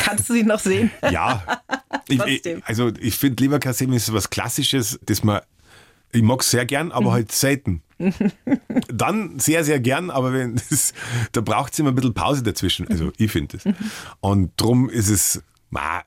[0.03, 0.91] Kannst du sie noch sehen?
[1.11, 1.63] Ja.
[2.09, 2.21] Ich,
[2.65, 5.41] also ich finde Leberkassemmel ist was Klassisches, das man
[6.13, 7.15] ich mag es sehr gern, aber mhm.
[7.15, 7.83] halt selten.
[8.93, 10.93] Dann sehr, sehr gern, aber wenn das,
[11.33, 12.89] da braucht es immer ein bisschen Pause dazwischen.
[12.89, 13.65] Also ich finde es.
[14.21, 16.03] Und darum ist es, ma,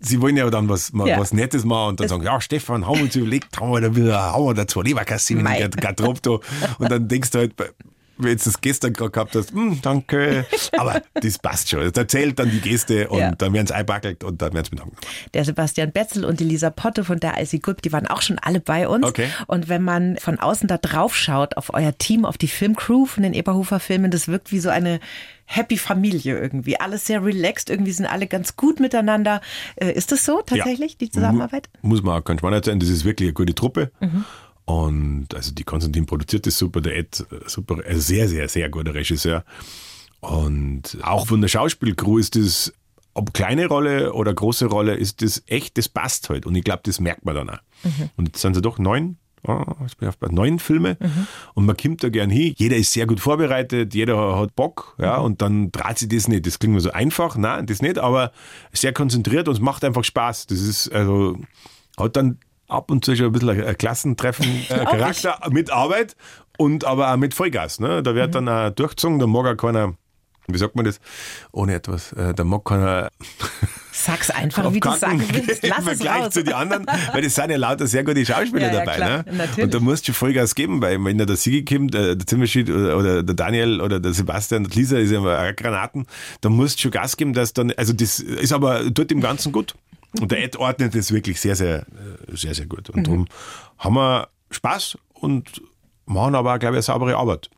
[0.00, 1.18] sie wollen ja dann was, mal, ja.
[1.18, 3.80] was Nettes machen und dann das sagen, ja Stefan, haben wir uns überlegt, haben wir
[3.80, 6.40] da wieder, haben wir da zwei Leberkasse in Garderobe
[6.78, 7.54] Und dann denkst du halt,
[8.22, 10.46] wenn du das gestern gerade gehabt hast, hm, danke.
[10.76, 11.90] Aber das passt schon.
[11.92, 13.32] Da zählt dann die Geste und ja.
[13.32, 14.96] dann werden sie einbackelt und dann werden mit angenommen.
[15.34, 18.38] Der Sebastian Betzel und die Lisa Potte von der IC Group, die waren auch schon
[18.38, 19.06] alle bei uns.
[19.06, 19.28] Okay.
[19.46, 23.22] Und wenn man von außen da drauf schaut, auf euer Team, auf die Filmcrew von
[23.22, 25.00] den Eberhofer Filmen, das wirkt wie so eine
[25.46, 26.78] happy Familie irgendwie.
[26.78, 29.40] Alles sehr relaxed, irgendwie sind alle ganz gut miteinander.
[29.76, 30.98] Äh, ist das so tatsächlich, ja.
[31.00, 31.68] die Zusammenarbeit?
[31.82, 32.78] Muss man auch ganz spannend sein.
[32.78, 33.90] Das ist wirklich eine gute Truppe.
[34.00, 34.24] Mhm.
[34.70, 38.94] Und also die Konstantin produziert das super, der Ed super, also sehr, sehr, sehr guter
[38.94, 39.44] Regisseur.
[40.20, 42.72] Und auch von der Schauspielcrew ist das,
[43.12, 46.46] ob kleine Rolle oder große Rolle, ist das echt, das passt halt.
[46.46, 47.58] Und ich glaube, das merkt man dann auch.
[47.82, 48.10] Mhm.
[48.16, 51.26] Und jetzt sind sie doch neun, oh, ich bin auf neun Filme mhm.
[51.54, 52.54] und man kommt da gern hin.
[52.56, 55.24] Jeder ist sehr gut vorbereitet, jeder hat Bock, ja, mhm.
[55.24, 56.46] und dann dreht sich das nicht.
[56.46, 58.30] Das klingt mir so einfach, nein, das nicht, aber
[58.72, 60.46] sehr konzentriert und es macht einfach Spaß.
[60.46, 61.40] Das ist, also,
[61.98, 62.38] hat dann
[62.70, 66.16] ab und zu schon ein bisschen ein Klassentreffen äh, Charakter mit Arbeit
[66.58, 67.80] und aber auch mit Vollgas.
[67.80, 68.02] Ne?
[68.02, 68.46] Da wird mhm.
[68.46, 69.94] dann auch durchgezogen, da mag auch keiner,
[70.46, 71.00] wie sagt man das,
[71.52, 73.10] ohne etwas, äh, da mag keiner
[73.92, 75.62] Sag's einfach, wie du sagen willst.
[75.66, 76.32] Lass Im Vergleich raus.
[76.32, 78.98] zu den anderen, weil es sind ja lauter sehr gute Schauspieler ja, dabei.
[78.98, 79.48] Ja, ne?
[79.62, 82.70] Und da musst du Vollgas geben, weil wenn da der Sigi kommt, äh, der Zimmerschied
[82.70, 86.06] oder, der Daniel oder der Sebastian, der Lisa ist ja Granaten,
[86.40, 89.52] da musst du schon Gas geben, dass dann, also das ist aber, tut dem Ganzen
[89.52, 89.74] gut.
[90.18, 92.90] Und der Ed ordnet das wirklich sehr, sehr, äh, sehr, sehr gut.
[92.90, 93.04] Und mhm.
[93.04, 93.28] darum
[93.78, 95.62] haben wir Spaß und
[96.06, 97.50] machen aber, glaube ich, eine saubere Arbeit.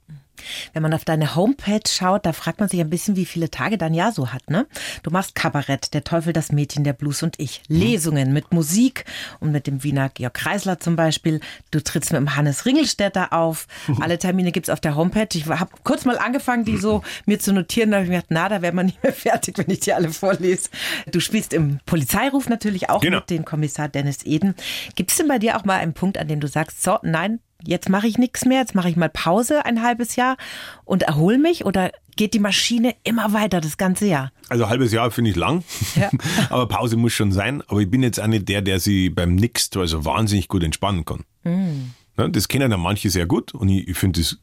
[0.73, 3.79] Wenn man auf deine Homepage schaut, da fragt man sich ein bisschen, wie viele Tage
[3.79, 4.51] dein Jahr so hat.
[4.51, 4.67] Ne?
[5.03, 7.63] Du machst Kabarett, Der Teufel, das Mädchen, der Blues und ich.
[7.69, 7.77] Mhm.
[7.77, 9.05] Lesungen mit Musik
[9.41, 11.41] und mit dem Wiener Georg Kreisler zum Beispiel.
[11.71, 13.67] Du trittst mit dem Hannes Ringelstädter auf.
[14.01, 15.29] Alle Termine gibt es auf der Homepage.
[15.35, 17.91] Ich habe kurz mal angefangen, die so mir zu notieren.
[17.91, 19.93] Da habe ich mir gedacht, na, da wäre man nicht mehr fertig, wenn ich die
[19.93, 20.69] alle vorlese.
[21.11, 23.19] Du spielst im Polizeiruf natürlich auch genau.
[23.19, 24.55] mit dem Kommissar Dennis Eden.
[24.95, 27.41] Gibt es denn bei dir auch mal einen Punkt, an dem du sagst, so, nein,
[27.65, 30.37] jetzt mache ich nichts mehr, jetzt mache ich mal Pause ein halbes Jahr
[30.85, 34.33] und erhole mich oder geht die Maschine immer weiter das ganze Jahr?
[34.49, 36.11] Also ein halbes Jahr finde ich lang, ja.
[36.51, 37.63] aber Pause muss schon sein.
[37.69, 41.05] Aber ich bin jetzt auch nicht der, der sie beim Nix also wahnsinnig gut entspannen
[41.05, 41.25] kann.
[41.45, 41.93] Mhm.
[42.33, 44.39] Das kennen ja manche sehr gut und ich, ich finde das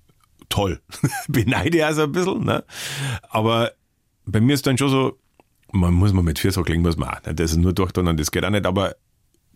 [0.49, 0.82] toll.
[1.28, 2.43] Beneide also ein bisschen.
[2.43, 2.63] Ne?
[3.30, 3.72] Aber
[4.26, 5.20] bei mir ist dann schon so,
[5.72, 7.20] man muss mal mit Fürsorge legen, muss man auch.
[7.22, 8.65] Das ist nur durch, das geht auch nicht.
[8.65, 8.95] Aber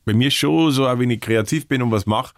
[0.06, 2.34] bei mir ist schon so, auch wenn ich kreativ bin und was mache,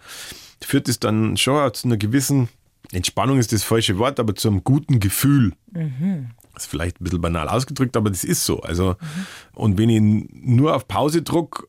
[0.65, 2.49] führt es dann schon zu einer gewissen,
[2.91, 5.53] Entspannung ist das falsche Wort, aber zu einem guten Gefühl.
[5.71, 6.31] Mhm.
[6.53, 8.61] Das ist vielleicht ein bisschen banal ausgedrückt, aber das ist so.
[8.61, 9.25] Also, mhm.
[9.53, 11.63] und wenn ich nur auf Pause drücke,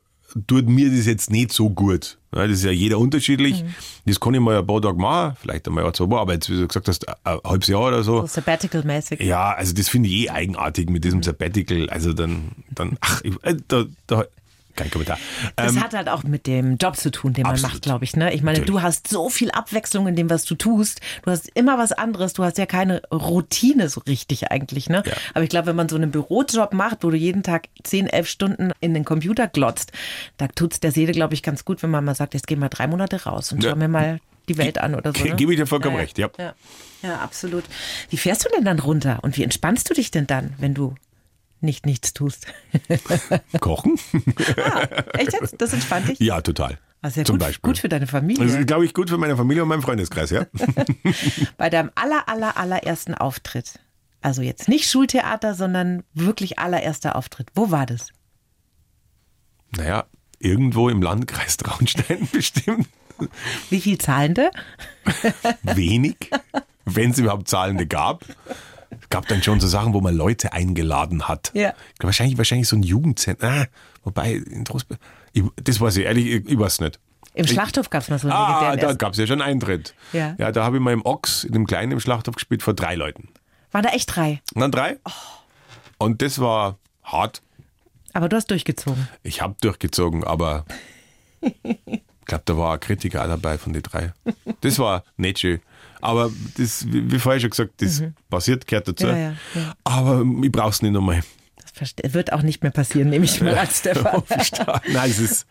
[0.45, 2.17] tut mir das jetzt nicht so gut.
[2.31, 3.63] das ist ja jeder unterschiedlich.
[3.63, 3.75] Mhm.
[4.05, 6.57] Das kann ich mal ein paar Tage machen, vielleicht einmal zwei Wochen, aber jetzt, wie
[6.57, 8.21] du gesagt hast, ein halbes Jahr oder so.
[8.21, 9.21] So Sabbatical-mäßig.
[9.23, 11.89] Ja, also das finde ich eh eigenartig mit diesem Sabbatical.
[11.89, 14.25] Also dann, dann ach, ich, äh, da, da,
[14.77, 15.17] kein Kommentar.
[15.55, 17.61] Das ähm, hat halt auch mit dem Job zu tun, den absolut.
[17.61, 18.15] man macht, glaube ich.
[18.15, 18.33] Ne?
[18.33, 18.79] Ich meine, Natürlich.
[18.79, 21.01] du hast so viel Abwechslung in dem, was du tust.
[21.23, 22.33] Du hast immer was anderes.
[22.33, 24.89] Du hast ja keine Routine so richtig eigentlich.
[24.89, 25.03] Ne?
[25.05, 25.13] Ja.
[25.33, 28.29] Aber ich glaube, wenn man so einen Bürojob macht, wo du jeden Tag 10, 11
[28.29, 29.91] Stunden in den Computer glotzt,
[30.37, 32.59] da tut es der Seele, glaube ich, ganz gut, wenn man mal sagt, jetzt gehen
[32.59, 33.71] wir drei Monate raus und ja.
[33.71, 35.23] schauen wir mal die Welt an oder so.
[35.23, 35.35] Ne?
[35.35, 36.29] Gebe ich dir vollkommen ja, recht, ja.
[36.37, 36.53] ja.
[37.03, 37.63] Ja, absolut.
[38.09, 40.95] Wie fährst du denn dann runter und wie entspannst du dich denn dann, wenn du
[41.61, 42.47] nicht nichts tust.
[43.59, 43.99] Kochen?
[44.63, 44.87] ah,
[45.17, 45.55] echt jetzt?
[45.59, 46.19] Das entspannt dich?
[46.19, 46.79] Ja, total.
[47.01, 47.69] Also ja Zum gut, Beispiel.
[47.69, 48.45] gut für deine Familie.
[48.45, 50.45] Das ist, glaube ich, gut für meine Familie und meinen Freundeskreis, ja.
[51.57, 53.79] Bei deinem aller, aller, allerersten Auftritt,
[54.21, 58.07] also jetzt nicht Schultheater, sondern wirklich allererster Auftritt, wo war das?
[59.75, 60.05] naja,
[60.39, 62.87] irgendwo im Landkreis Traunstein bestimmt.
[63.69, 64.51] Wie viel Zahlende?
[65.63, 66.17] Wenig,
[66.85, 68.23] wenn es überhaupt Zahlende gab.
[69.07, 71.51] Es gab dann schon so Sachen, wo man Leute eingeladen hat.
[71.53, 71.73] Ja.
[71.99, 73.49] Wahrscheinlich, wahrscheinlich so ein Jugendzentrum.
[73.49, 73.65] Ah,
[74.03, 74.99] wobei, in Trostberg,
[75.31, 76.99] ich, das weiß ich ehrlich, ich, ich weiß nicht.
[77.33, 79.93] Im Schlachthof gab es mal so einen Ah, da gab es ja schon Eintritt.
[80.11, 80.35] Ja.
[80.37, 82.95] ja da habe ich mal im Ochs, in dem kleinen im Schlachthof gespielt, vor drei
[82.95, 83.29] Leuten.
[83.71, 84.41] Waren da echt drei.
[84.55, 84.97] Dann drei.
[85.05, 85.11] Oh.
[85.99, 87.41] Und das war hart.
[88.11, 89.07] Aber du hast durchgezogen.
[89.23, 90.65] Ich habe durchgezogen, aber
[91.41, 94.13] ich glaube, da war ein Kritiker dabei von den drei.
[94.61, 95.61] Das war nicht schön.
[96.01, 99.05] Aber das, wie vorher schon gesagt, das passiert, gehört dazu.
[99.07, 99.11] Mhm.
[99.11, 99.73] Ja, ja, ja.
[99.83, 101.21] Aber ich brauche es nicht nochmal.
[101.79, 104.23] Das wird auch nicht mehr passieren, nehme ich mal als Stefan.
[104.91, 105.47] Nein, es ist.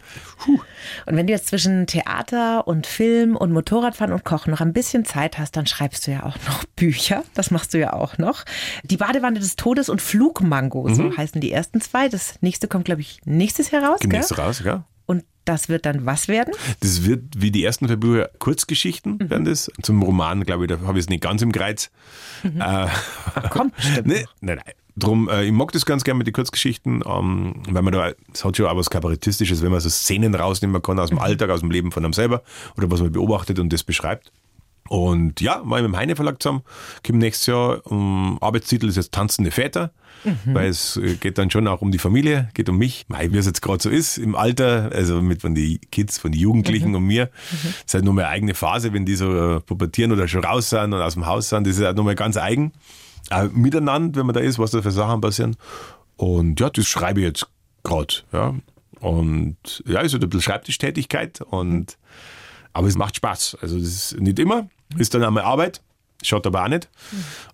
[1.07, 5.05] Und wenn du jetzt zwischen Theater und Film und Motorradfahren und Kochen noch ein bisschen
[5.05, 7.23] Zeit hast, dann schreibst du ja auch noch Bücher.
[7.35, 8.45] Das machst du ja auch noch.
[8.83, 10.95] Die Badewanne des Todes und Flugmango, Mhm.
[10.97, 12.09] so heißen die ersten zwei.
[12.09, 14.01] Das nächste kommt, glaube ich, nächstes Jahr raus.
[14.01, 14.21] Gell?
[14.37, 14.83] raus, gell?
[15.47, 16.53] Das wird dann was werden?
[16.81, 19.71] Das wird wie die ersten vier Bücher Kurzgeschichten werden das.
[19.81, 21.91] Zum Roman, glaube ich, da habe ich es nicht ganz im Kreuz.
[22.43, 22.89] Äh,
[23.51, 24.09] Kommt bestimmt.
[24.09, 24.75] Nee, nein, nein.
[24.97, 28.45] Drum, äh, ich mag das ganz gerne mit den Kurzgeschichten, ähm, weil man da, es
[28.45, 31.61] hat schon auch was Kabarettistisches, wenn man so Szenen rausnehmen kann aus dem Alltag, aus
[31.61, 32.43] dem Leben von einem selber
[32.77, 34.33] oder was man beobachtet und das beschreibt.
[34.89, 36.63] Und ja, mal mit dem Heine Verlag zusammen,
[37.05, 39.93] kommt nächstes Jahr, um, Arbeitstitel ist jetzt Tanzende Väter,
[40.45, 43.39] weil es äh, geht dann schon auch um die Familie, geht um mich, Mei, wie
[43.39, 46.95] es jetzt gerade so ist im Alter, also mit von den Kids, von den Jugendlichen
[46.95, 47.27] und mir.
[47.27, 50.71] Das ist halt nur meine eigene Phase, wenn die so äh, pubertieren oder schon raus
[50.71, 52.73] sind und aus dem Haus sind, das ist halt nochmal ganz eigen.
[53.31, 55.57] Auch miteinander, wenn man da ist, was da für Sachen passieren.
[56.17, 57.47] Und ja, das schreibe ich jetzt
[57.83, 58.15] gerade.
[58.33, 58.55] Ja.
[59.01, 61.99] Und ja, ist halt ein bisschen Schreibtischtätigkeit und
[62.73, 63.59] aber es macht Spaß.
[63.61, 64.69] Also das ist nicht immer,
[64.99, 65.81] ist dann einmal Arbeit,
[66.23, 66.89] schaut aber auch nicht.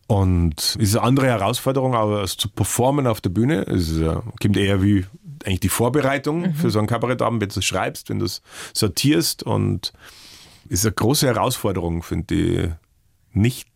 [0.07, 4.17] Und es ist eine andere Herausforderung, aber es zu performen auf der Bühne, es äh,
[4.41, 5.07] kommt eher wie
[5.45, 8.43] eigentlich die Vorbereitung für so einen Kabarettabend, wenn du es schreibst, wenn du es
[8.73, 9.93] sortierst und
[10.69, 12.71] ist eine große Herausforderung, finde ich,
[13.33, 13.69] nicht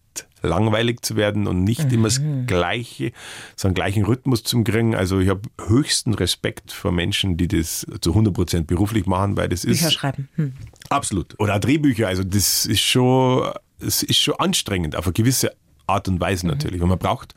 [0.43, 3.13] langweilig zu werden und nicht immer das gleiche,
[3.57, 4.95] so einen gleichen Rhythmus zu kriegen.
[4.95, 9.65] Also ich habe höchsten Respekt vor Menschen, die das zu 100% beruflich machen, weil das
[9.65, 9.79] ist...
[9.79, 10.29] Bücher schreiben.
[10.37, 10.53] Hm.
[10.89, 11.39] Absolut.
[11.41, 12.07] Oder Drehbücher.
[12.07, 13.51] Also das ist schon,
[13.81, 15.55] es ist schon anstrengend, auf eine gewisse
[15.87, 16.83] Art und Weise natürlich.
[16.83, 17.35] Und man braucht,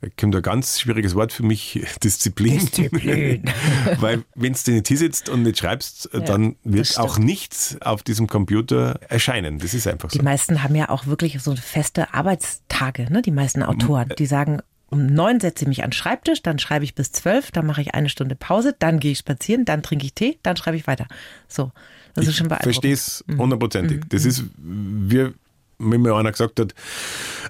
[0.00, 2.60] da kommt ein ganz schwieriges Wort für mich, Disziplin.
[2.60, 3.44] Disziplin.
[4.00, 9.00] Weil wenn du nicht sitzt und nicht schreibst, dann wird auch nichts auf diesem Computer
[9.08, 9.58] erscheinen.
[9.58, 10.18] Das ist einfach so.
[10.18, 13.22] Die meisten haben ja auch wirklich so feste Arbeitstage, ne?
[13.22, 14.12] die meisten Autoren.
[14.18, 17.50] Die sagen, um neun setze ich mich an den Schreibtisch, dann schreibe ich bis zwölf,
[17.50, 20.56] dann mache ich eine Stunde Pause, dann gehe ich spazieren, dann trinke ich Tee, dann
[20.56, 21.06] schreibe ich weiter.
[21.48, 21.72] So,
[22.14, 22.74] das ist schon beeindruckend.
[22.74, 24.02] verstehe es hundertprozentig.
[24.08, 25.32] Das ist, wie
[25.78, 26.74] wenn mir einer gesagt hat,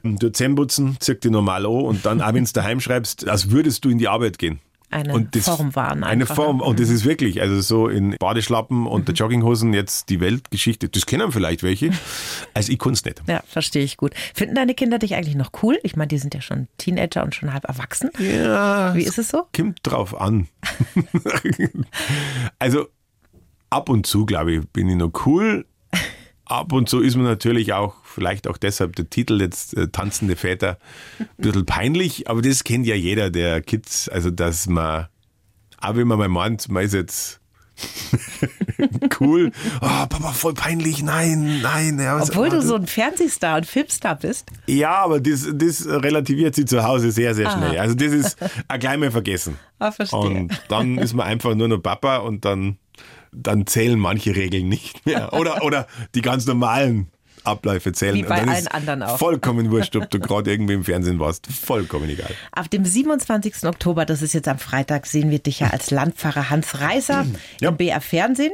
[0.03, 3.85] du Zähneputzen, zieh dich normal an und dann, auch wenn du daheim schreibst, als würdest
[3.85, 4.61] du in die Arbeit gehen.
[4.89, 6.59] Eine das- Form waren Eine einfach, Form.
[6.59, 6.63] ne?
[6.63, 11.07] Und das ist wirklich, also so in Badeschlappen und der Jogginghosen jetzt die Weltgeschichte, das
[11.07, 11.91] kennen vielleicht welche.
[12.55, 13.21] Also ich kann es nicht.
[13.27, 14.13] Ja, verstehe ich gut.
[14.33, 15.77] Finden deine Kinder dich eigentlich noch cool?
[15.83, 18.11] Ich meine, die sind ja schon Teenager und schon halb erwachsen.
[18.21, 19.43] Ja, Wie ist es so?
[19.55, 20.47] kommt drauf an.
[22.59, 22.87] also
[23.71, 25.67] ab und zu, glaube ich, bin ich noch cool.
[26.45, 30.35] Ab und zu ist mir natürlich auch, vielleicht auch deshalb der Titel jetzt äh, Tanzende
[30.35, 30.79] Väter,
[31.21, 35.07] ein bisschen peinlich, aber das kennt ja jeder der Kids, also dass man,
[35.81, 37.41] auch wenn man mal meint, man ist jetzt
[39.21, 39.53] cool,
[39.83, 41.99] oh, Papa, voll peinlich, nein, nein.
[42.01, 44.47] Ja, was- Obwohl du so ein Fernsehstar und Filmstar bist.
[44.67, 47.79] ja, aber das, das relativiert sie zu Hause sehr, sehr schnell.
[47.79, 48.39] Also das ist
[48.69, 49.59] ein gleich mal vergessen.
[49.79, 50.19] Ah, verstehe.
[50.21, 52.79] Und dann ist man einfach nur noch Papa und dann,
[53.33, 55.35] dann zählen manche Regeln nicht mehr.
[55.35, 57.09] Oder, oder die ganz normalen
[57.47, 58.15] Abläufe zählen.
[58.15, 59.19] Wie bei und dann allen ist anderen auch.
[59.19, 61.47] Vollkommen wurscht, ob du gerade irgendwie im Fernsehen warst.
[61.47, 62.31] Vollkommen egal.
[62.53, 63.65] Ab dem 27.
[63.65, 67.27] Oktober, das ist jetzt am Freitag, sehen wir dich ja als Landpfarrer Hans Reiser
[67.61, 67.69] Ja.
[67.71, 68.53] im BR Fernsehen.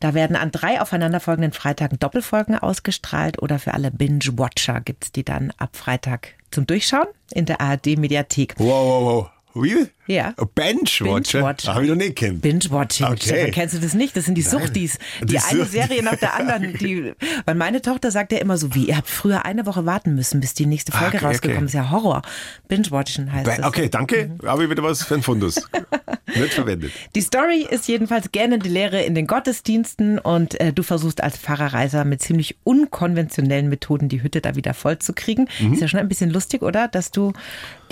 [0.00, 5.52] Da werden an drei aufeinanderfolgenden Freitagen Doppelfolgen ausgestrahlt oder für alle Binge-Watcher gibt's die dann
[5.58, 8.54] ab Freitag zum Durchschauen in der ARD-Mediathek.
[8.58, 9.30] Wow, wow, wow.
[9.54, 9.86] Wie?
[10.06, 10.34] Ja.
[10.56, 11.38] Benchwatcher?
[11.38, 11.74] Binge-Watcher.
[11.74, 12.42] Habe ich noch nicht kennt.
[12.42, 13.06] Binge-Watching.
[13.06, 13.50] Okay.
[13.52, 14.16] Kennst du das nicht?
[14.16, 14.98] Das sind die Suchtis.
[15.20, 16.76] Die, Die eine Sucht- Serie nach der anderen.
[16.76, 17.12] Die,
[17.46, 20.40] weil meine Tochter sagt ja immer so, wie, ihr habt früher eine Woche warten müssen,
[20.40, 21.66] bis die nächste Folge Okay, rausgekommen okay.
[21.66, 21.74] ist.
[21.74, 22.22] Ja, Horror.
[22.66, 23.64] Binge-Watching heißt Be- es.
[23.64, 24.32] Okay, danke.
[24.44, 25.56] Habe ich wieder was für ein Fundus.
[26.34, 26.90] nicht verwendet.
[27.14, 31.36] Die Story ist jedenfalls gerne die Lehre in den Gottesdiensten und äh, du versuchst als
[31.38, 35.46] Pfarrer Reiser mit ziemlich unkonventionellen Methoden die Hütte da wieder voll zu kriegen.
[35.60, 35.74] Mhm.
[35.74, 36.88] Ist ja schon ein bisschen lustig, oder?
[36.88, 37.32] Dass du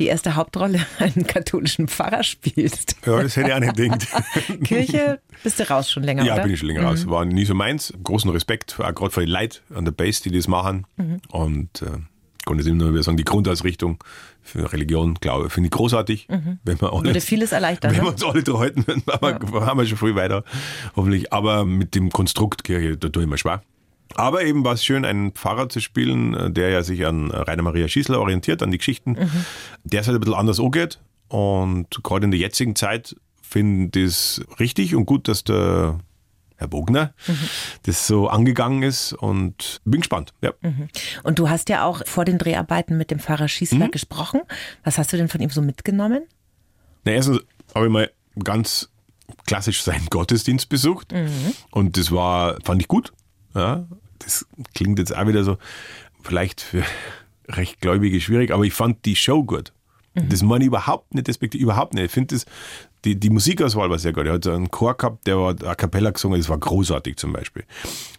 [0.01, 2.97] die erste Hauptrolle einen katholischen Pfarrer spielst.
[3.07, 4.07] Ja, das hätte ich auch nicht gedacht.
[4.65, 6.43] Kirche bist du raus schon länger, Ja, oder?
[6.45, 7.07] bin ich schon länger raus.
[7.09, 7.93] War nie so meins.
[8.03, 10.87] Großen Respekt, auch gerade für die Leute an der Base, die das machen.
[11.29, 11.87] Und äh,
[12.47, 14.03] kann das immer nur wieder sagen, die Grundausrichtung
[14.43, 16.27] für Religion, glaube ich, finde ich großartig.
[16.65, 17.91] Wenn wir alle, Würde vieles erleichtern.
[17.97, 18.11] wenn wir Ne?
[18.11, 20.45] uns alle dran halten, dann haben wir- haben wir schon früh weiter,
[20.97, 21.33] hoffentlich.
[21.33, 23.63] Aber mit dem Konstrukt Kirche, da tue ich mir schwer.
[24.17, 27.63] Aber eben war es schön, einen Pfarrer zu spielen, äh, der ja sich an Rainer
[27.63, 29.17] Maria Schießler orientiert, an die Geschichten,
[29.85, 30.99] der es halt ein bisschen anders angeht.
[31.31, 35.99] Und gerade in der jetzigen Zeit finde ich es richtig und gut, dass der
[36.57, 37.15] Herr Bogner
[37.85, 40.35] das so angegangen ist und bin gespannt.
[40.43, 40.53] Ja.
[41.23, 43.91] Und du hast ja auch vor den Dreharbeiten mit dem Pfarrer Schießler Mhm.
[43.93, 44.43] gesprochen.
[44.85, 46.25] Was hast du denn von ihm so mitgenommen?
[47.05, 47.41] Na, erstens
[47.75, 48.11] habe ich mal
[48.45, 48.91] ganz
[49.47, 51.15] klassisch seinen Gottesdienst besucht
[51.71, 53.13] und das war, fand ich gut.
[53.55, 53.87] Ja,
[54.19, 55.57] das klingt jetzt auch wieder so,
[56.23, 56.85] vielleicht für
[57.49, 59.73] recht Gläubige schwierig, aber ich fand die Show gut.
[60.15, 62.07] Das meine ich überhaupt nicht, respektive überhaupt nicht.
[62.07, 62.45] Ich finde das,
[63.05, 64.27] die, die Musikauswahl war sehr gut.
[64.27, 67.33] Er hat so einen Chor gehabt, der war a cappella gesungen, das war großartig zum
[67.33, 67.65] Beispiel.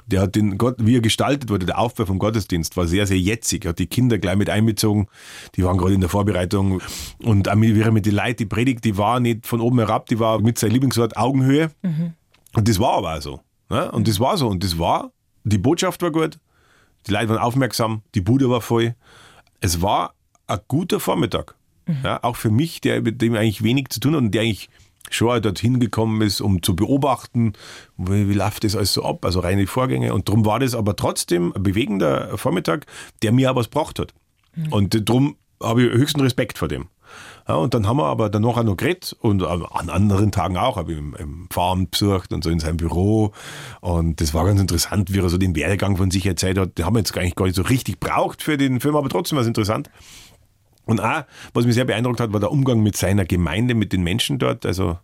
[0.08, 3.20] Der hat den Gott, wie er gestaltet wurde, der Aufbau vom Gottesdienst war sehr, sehr
[3.20, 3.66] jetzig.
[3.66, 5.08] Er hat die Kinder gleich mit einbezogen.
[5.56, 6.82] Die waren gerade in der Vorbereitung.
[7.24, 9.80] Und auch mit, wie er mit den Leuten, die Predigt, die war nicht von oben
[9.80, 11.72] herab, die war mit seinem Lieblingswort Augenhöhe.
[12.54, 13.42] Und das war aber auch so.
[13.70, 13.92] Ne?
[13.92, 14.48] Und das war so.
[14.48, 15.12] Und das war,
[15.44, 16.40] die Botschaft war gut,
[17.08, 18.96] die Leute waren aufmerksam, die Bude war voll.
[19.60, 20.16] Es war
[20.48, 21.56] ein guter Vormittag.
[22.04, 24.70] Ja, auch für mich, der mit dem eigentlich wenig zu tun hat und der eigentlich
[25.10, 27.54] schon dorthin gekommen ist, um zu beobachten,
[27.98, 30.14] wie, wie läuft das alles so ab, also reine Vorgänge.
[30.14, 32.86] Und darum war das aber trotzdem ein bewegender Vormittag,
[33.22, 34.14] der mir auch was gebracht hat.
[34.70, 36.88] Und darum habe ich höchsten Respekt vor dem.
[37.48, 40.78] Ja, und dann haben wir aber danach auch noch geredet und an anderen Tagen auch,
[40.78, 43.34] habe ich im, im Pfarramt besucht und so in seinem Büro.
[43.82, 46.78] Und das war ganz interessant, wie er so den Werdegang von sich erzählt hat.
[46.78, 49.36] Den haben wir jetzt eigentlich gar nicht so richtig braucht für den Film, aber trotzdem
[49.36, 49.90] war es interessant.
[50.92, 51.24] Und auch,
[51.54, 54.66] was mich sehr beeindruckt hat, war der Umgang mit seiner Gemeinde, mit den Menschen dort.
[54.66, 54.98] Also,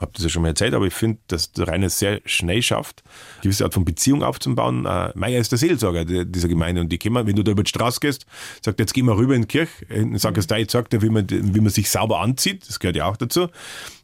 [0.00, 2.62] habe das ja schon mal erzählt, aber ich finde, dass der Rainer es sehr schnell
[2.62, 4.86] schafft, eine gewisse Art von Beziehung aufzubauen.
[4.86, 7.68] Äh, Meier ist der Seelsorger dieser Gemeinde und die kommen, wenn du da über die
[7.70, 8.24] Straße gehst,
[8.64, 11.60] sagt, jetzt gehen wir rüber in die Kirche, in Sakristei, sagt er, wie man, wie
[11.60, 13.48] man sich sauber anzieht, das gehört ja auch dazu.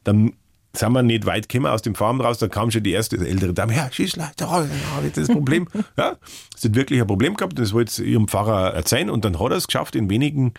[0.02, 0.32] Dann
[0.72, 3.54] sind wir nicht weit gekommen aus dem Farm raus, da kam schon die erste ältere
[3.54, 4.68] Dame, Herr Schießler, da habe
[5.06, 5.68] ich das Problem.
[5.96, 6.16] ja,
[6.56, 9.50] sie hat wirklich ein Problem gehabt und das wollte ihrem Pfarrer erzählen und dann hat
[9.50, 10.54] er es geschafft, in wenigen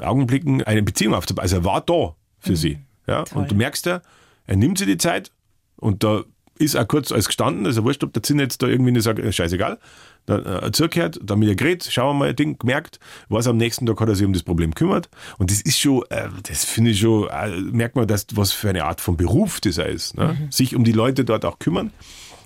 [0.00, 1.42] Augenblicken eine Beziehung aufzubauen.
[1.42, 2.78] Also er war da für sie.
[3.06, 3.42] Ja, Toll.
[3.42, 4.02] und du merkst ja,
[4.46, 5.30] er nimmt sich die Zeit
[5.76, 6.24] und da
[6.58, 9.18] ist er kurz als gestanden, also wurscht, ob der Zinn jetzt da irgendwie nicht sagt,
[9.18, 9.78] äh, scheißegal,
[10.24, 13.86] dann äh, zurückgehört, dann mit ihr geredet, schauen wir mal, Ding, gemerkt, was am nächsten
[13.86, 16.92] Tag hat er sich um das Problem kümmert und das ist schon, äh, das finde
[16.92, 20.36] ich schon, äh, merkt man, dass, was für eine Art von Beruf das ist, ne?
[20.38, 20.50] Mhm.
[20.50, 21.92] sich um die Leute dort auch kümmern,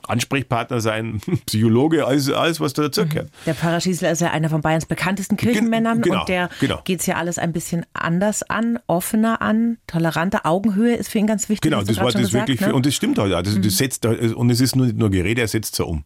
[0.08, 3.30] Ansprechpartner sein, Psychologe, alles, alles was da dazugehört.
[3.46, 6.80] Der Pfarrer Schießler ist ja einer von Bayerns bekanntesten Kirchenmännern genau, und der genau.
[6.84, 10.46] geht es ja alles ein bisschen anders an, offener an, toleranter.
[10.46, 11.70] Augenhöhe ist für ihn ganz wichtig.
[11.70, 12.74] Genau, das war das gesagt, wirklich, ne?
[12.74, 13.42] und das stimmt halt auch.
[13.42, 16.04] Das, das setzt, und es ist nur, nicht nur Gerede, er setzt es um.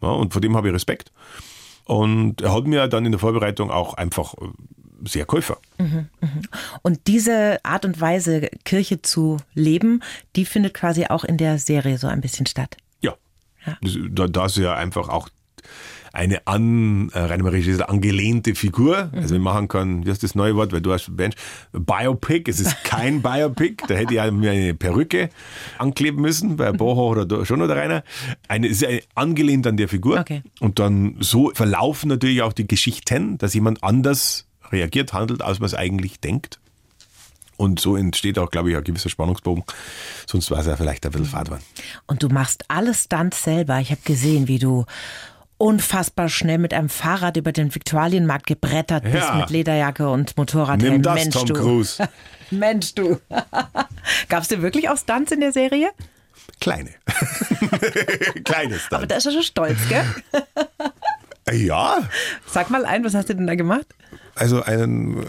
[0.00, 1.12] Ja, und vor dem habe ich Respekt.
[1.84, 4.46] Und er hat mir dann in der Vorbereitung auch einfach äh,
[5.04, 5.56] sehr geholfen.
[6.82, 10.02] Und diese Art und Weise, Kirche zu leben,
[10.36, 12.76] die findet quasi auch in der Serie so ein bisschen statt.
[13.82, 13.90] Ja.
[14.10, 15.28] Da, da ist ja einfach auch
[16.12, 19.10] eine an äh, Rainer Schäfer angelehnte Figur.
[19.12, 21.34] Also wir machen kann, wie heißt das neue Wort, weil du hast Bench,
[21.72, 25.28] Biopic, es ist kein Biopic, da hätte ich ja mir eine Perücke
[25.78, 28.02] ankleben müssen, bei Boho oder schon oder Rainer.
[28.48, 30.18] Eine, es ist eine, angelehnt an der Figur.
[30.20, 30.42] Okay.
[30.60, 35.66] Und dann so verlaufen natürlich auch die Geschichten, dass jemand anders reagiert, handelt, als man
[35.66, 36.58] es eigentlich denkt.
[37.58, 39.64] Und so entsteht auch, glaube ich, ein gewisser Spannungsbogen.
[40.26, 41.62] Sonst war es ja vielleicht ein bisschen fad worden.
[42.06, 43.78] Und du machst alles Stunts selber.
[43.80, 44.86] Ich habe gesehen, wie du
[45.58, 49.34] unfassbar schnell mit einem Fahrrad über den Viktualienmarkt gebrettert bist Ja.
[49.34, 50.92] mit Lederjacke und Motorradhelm.
[50.94, 51.54] Nimm das, Mensch, Tom du.
[51.54, 52.08] Cruise.
[52.52, 53.20] Mensch, du.
[54.28, 55.90] Gab es dir wirklich auch Stunts in der Serie?
[56.60, 56.90] Kleine.
[58.44, 59.08] Kleines Aber dann.
[59.08, 60.04] da ist er schon stolz, gell?
[61.52, 62.08] Ja,
[62.46, 63.86] Sag mal ein, was hast du denn da gemacht?
[64.36, 65.26] also einen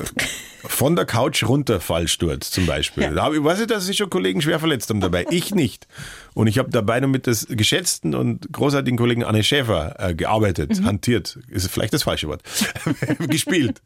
[0.65, 3.13] von der Couch runterfallsturz zum Beispiel.
[3.13, 5.25] Da hab ich weiß ich, dass sich schon Kollegen schwer verletzt haben dabei.
[5.29, 5.87] Ich nicht.
[6.33, 10.83] Und ich habe dabei noch mit des geschätzten und großartigen Kollegen Anne Schäfer äh, gearbeitet,
[10.83, 12.43] hantiert, ist vielleicht das falsche Wort,
[13.19, 13.81] gespielt.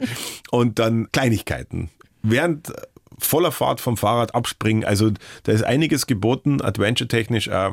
[0.52, 1.90] Und dann Kleinigkeiten.
[2.22, 2.82] Während äh,
[3.18, 5.12] voller Fahrt vom Fahrrad abspringen, also
[5.44, 7.48] da ist einiges geboten, adventure-technisch.
[7.48, 7.72] Äh,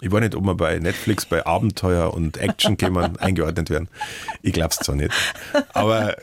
[0.00, 3.88] ich weiß nicht, ob wir bei Netflix bei Abenteuer und Action kämen eingeordnet werden.
[4.42, 5.12] Ich glaub's zwar nicht.
[5.74, 6.16] Aber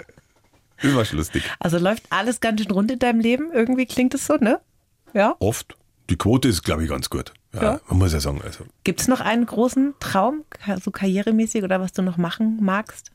[0.83, 1.43] war schon lustig.
[1.59, 3.51] Also läuft alles ganz schön rund in deinem Leben?
[3.51, 4.59] Irgendwie klingt es so, ne?
[5.13, 5.35] Ja.
[5.39, 5.75] Oft.
[6.09, 7.33] Die Quote ist, glaube ich, ganz gut.
[7.53, 7.81] Ja, Ja.
[7.89, 10.43] Man muss ja sagen, also Gibt es noch einen großen Traum,
[10.83, 13.11] so karrieremäßig oder was du noch machen magst?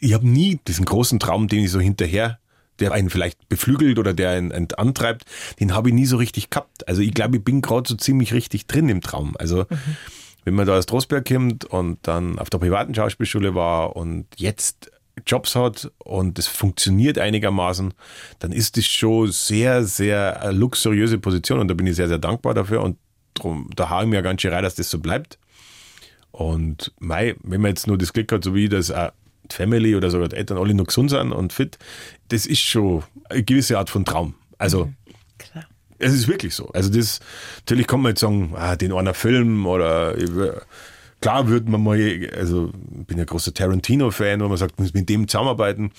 [0.00, 2.38] ich habe nie diesen großen Traum, den ich so hinterher
[2.80, 5.24] der einen vielleicht beflügelt oder der einen, einen antreibt,
[5.60, 6.86] den habe ich nie so richtig gehabt.
[6.88, 9.36] Also ich glaube, ich bin gerade so ziemlich richtig drin im Traum.
[9.38, 9.96] Also mhm.
[10.44, 14.90] wenn man da aus Trostberg kommt und dann auf der privaten Schauspielschule war und jetzt
[15.26, 17.94] Jobs hat und es funktioniert einigermaßen,
[18.40, 22.18] dann ist das schon sehr, sehr eine luxuriöse Position und da bin ich sehr, sehr
[22.18, 22.98] dankbar dafür und
[23.34, 25.38] drum, da haue ich mir ganz schön rein, dass das so bleibt.
[26.30, 29.12] Und mei, wenn man jetzt nur das Glück hat, so wie das auch
[29.50, 31.78] die Family oder sogar die Eltern alle noch gesund sind und fit,
[32.28, 34.34] das ist schon eine gewisse Art von Traum.
[34.58, 34.96] Also, mhm,
[35.38, 35.64] klar.
[35.98, 36.68] es ist wirklich so.
[36.70, 37.20] Also, das,
[37.58, 40.16] natürlich kann man jetzt sagen, ah, den einer Film oder
[41.24, 42.70] klar würde man mal, also
[43.00, 45.90] ich bin ja großer Tarantino-Fan, wo man sagt, man muss mit dem zusammenarbeiten.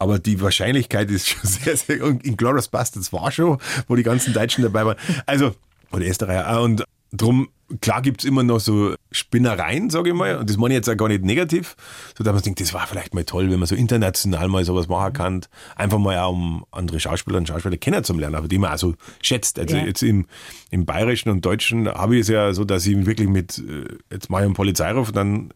[0.00, 2.02] Aber die Wahrscheinlichkeit ist schon sehr, sehr.
[2.02, 4.96] In Glorious Bastards war schon, wo die ganzen Deutschen dabei waren.
[5.24, 5.54] Also,
[5.92, 6.60] oder Österreicher.
[6.62, 6.82] Und
[7.12, 7.48] drum,
[7.80, 10.36] klar gibt es immer noch so Spinnereien, sage ich mal.
[10.36, 11.76] Und das meine ich jetzt auch gar nicht negativ.
[12.16, 14.88] So, dass man denkt, das war vielleicht mal toll, wenn man so international mal sowas
[14.88, 15.40] machen kann.
[15.74, 19.58] Einfach mal auch, um andere Schauspieler und Schauspieler kennenzulernen, aber die man auch so schätzt.
[19.58, 19.84] Also ja.
[19.84, 20.26] jetzt im,
[20.70, 24.30] im Bayerischen und Deutschen habe ich es ja so, dass ich wirklich mit, äh, jetzt
[24.30, 25.52] mache ich einen Polizeiruf, dann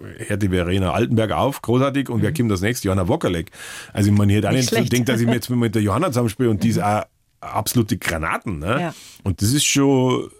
[0.00, 2.34] hört die Verena Altenberg auf, großartig, und wer mhm.
[2.34, 2.86] kommt das nächste?
[2.86, 3.50] Johanna Wockerleck.
[3.92, 5.74] Also ich meine, ich hätte auch nicht, nicht so denkt, dass ich mir jetzt mit
[5.74, 6.84] der Johanna zusammenspiele und die ist mhm.
[6.84, 7.02] auch
[7.40, 8.58] absolute Granaten.
[8.58, 8.80] Ne?
[8.80, 8.94] Ja.
[9.24, 10.30] Und das ist schon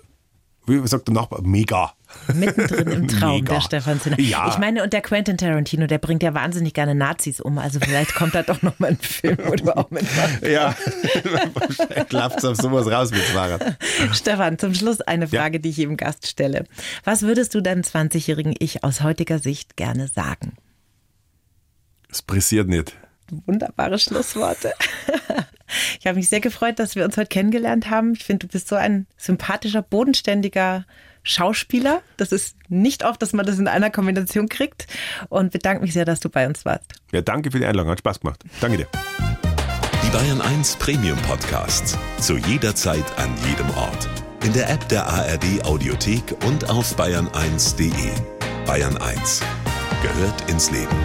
[0.68, 1.92] wie sagt der Nachbar, mega.
[2.34, 3.54] Mittendrin im Traum, Mega.
[3.54, 4.18] der Stefan Zinner.
[4.18, 4.48] Ja.
[4.48, 7.58] Ich meine, und der Quentin Tarantino, der bringt ja wahnsinnig gerne Nazis um.
[7.58, 10.04] Also vielleicht kommt da doch noch mal ein Film, du auch mit
[10.42, 10.74] Ja,
[12.08, 13.76] klappt es auf sowas raus mit Fahrrad.
[14.12, 15.62] Stefan, zum Schluss eine Frage, ja.
[15.62, 16.64] die ich jedem Gast stelle.
[17.04, 20.54] Was würdest du deinem 20-jährigen Ich aus heutiger Sicht gerne sagen?
[22.10, 22.96] Es pressiert nicht.
[23.46, 24.72] Wunderbare Schlussworte.
[26.00, 28.14] Ich habe mich sehr gefreut, dass wir uns heute kennengelernt haben.
[28.14, 30.84] Ich finde, du bist so ein sympathischer, bodenständiger
[31.22, 32.02] Schauspieler.
[32.16, 34.86] Das ist nicht oft, dass man das in einer Kombination kriegt.
[35.28, 36.92] Und bedanke mich sehr, dass du bei uns warst.
[37.12, 37.90] Ja, danke für die Einladung.
[37.90, 38.42] Hat Spaß gemacht.
[38.60, 38.86] Danke dir.
[40.04, 41.98] Die Bayern 1 Premium Podcasts.
[42.18, 44.08] Zu jeder Zeit, an jedem Ort.
[44.44, 47.92] In der App der ARD Audiothek und auf bayern1.de.
[48.64, 49.42] Bayern 1
[50.02, 50.96] gehört ins Leben.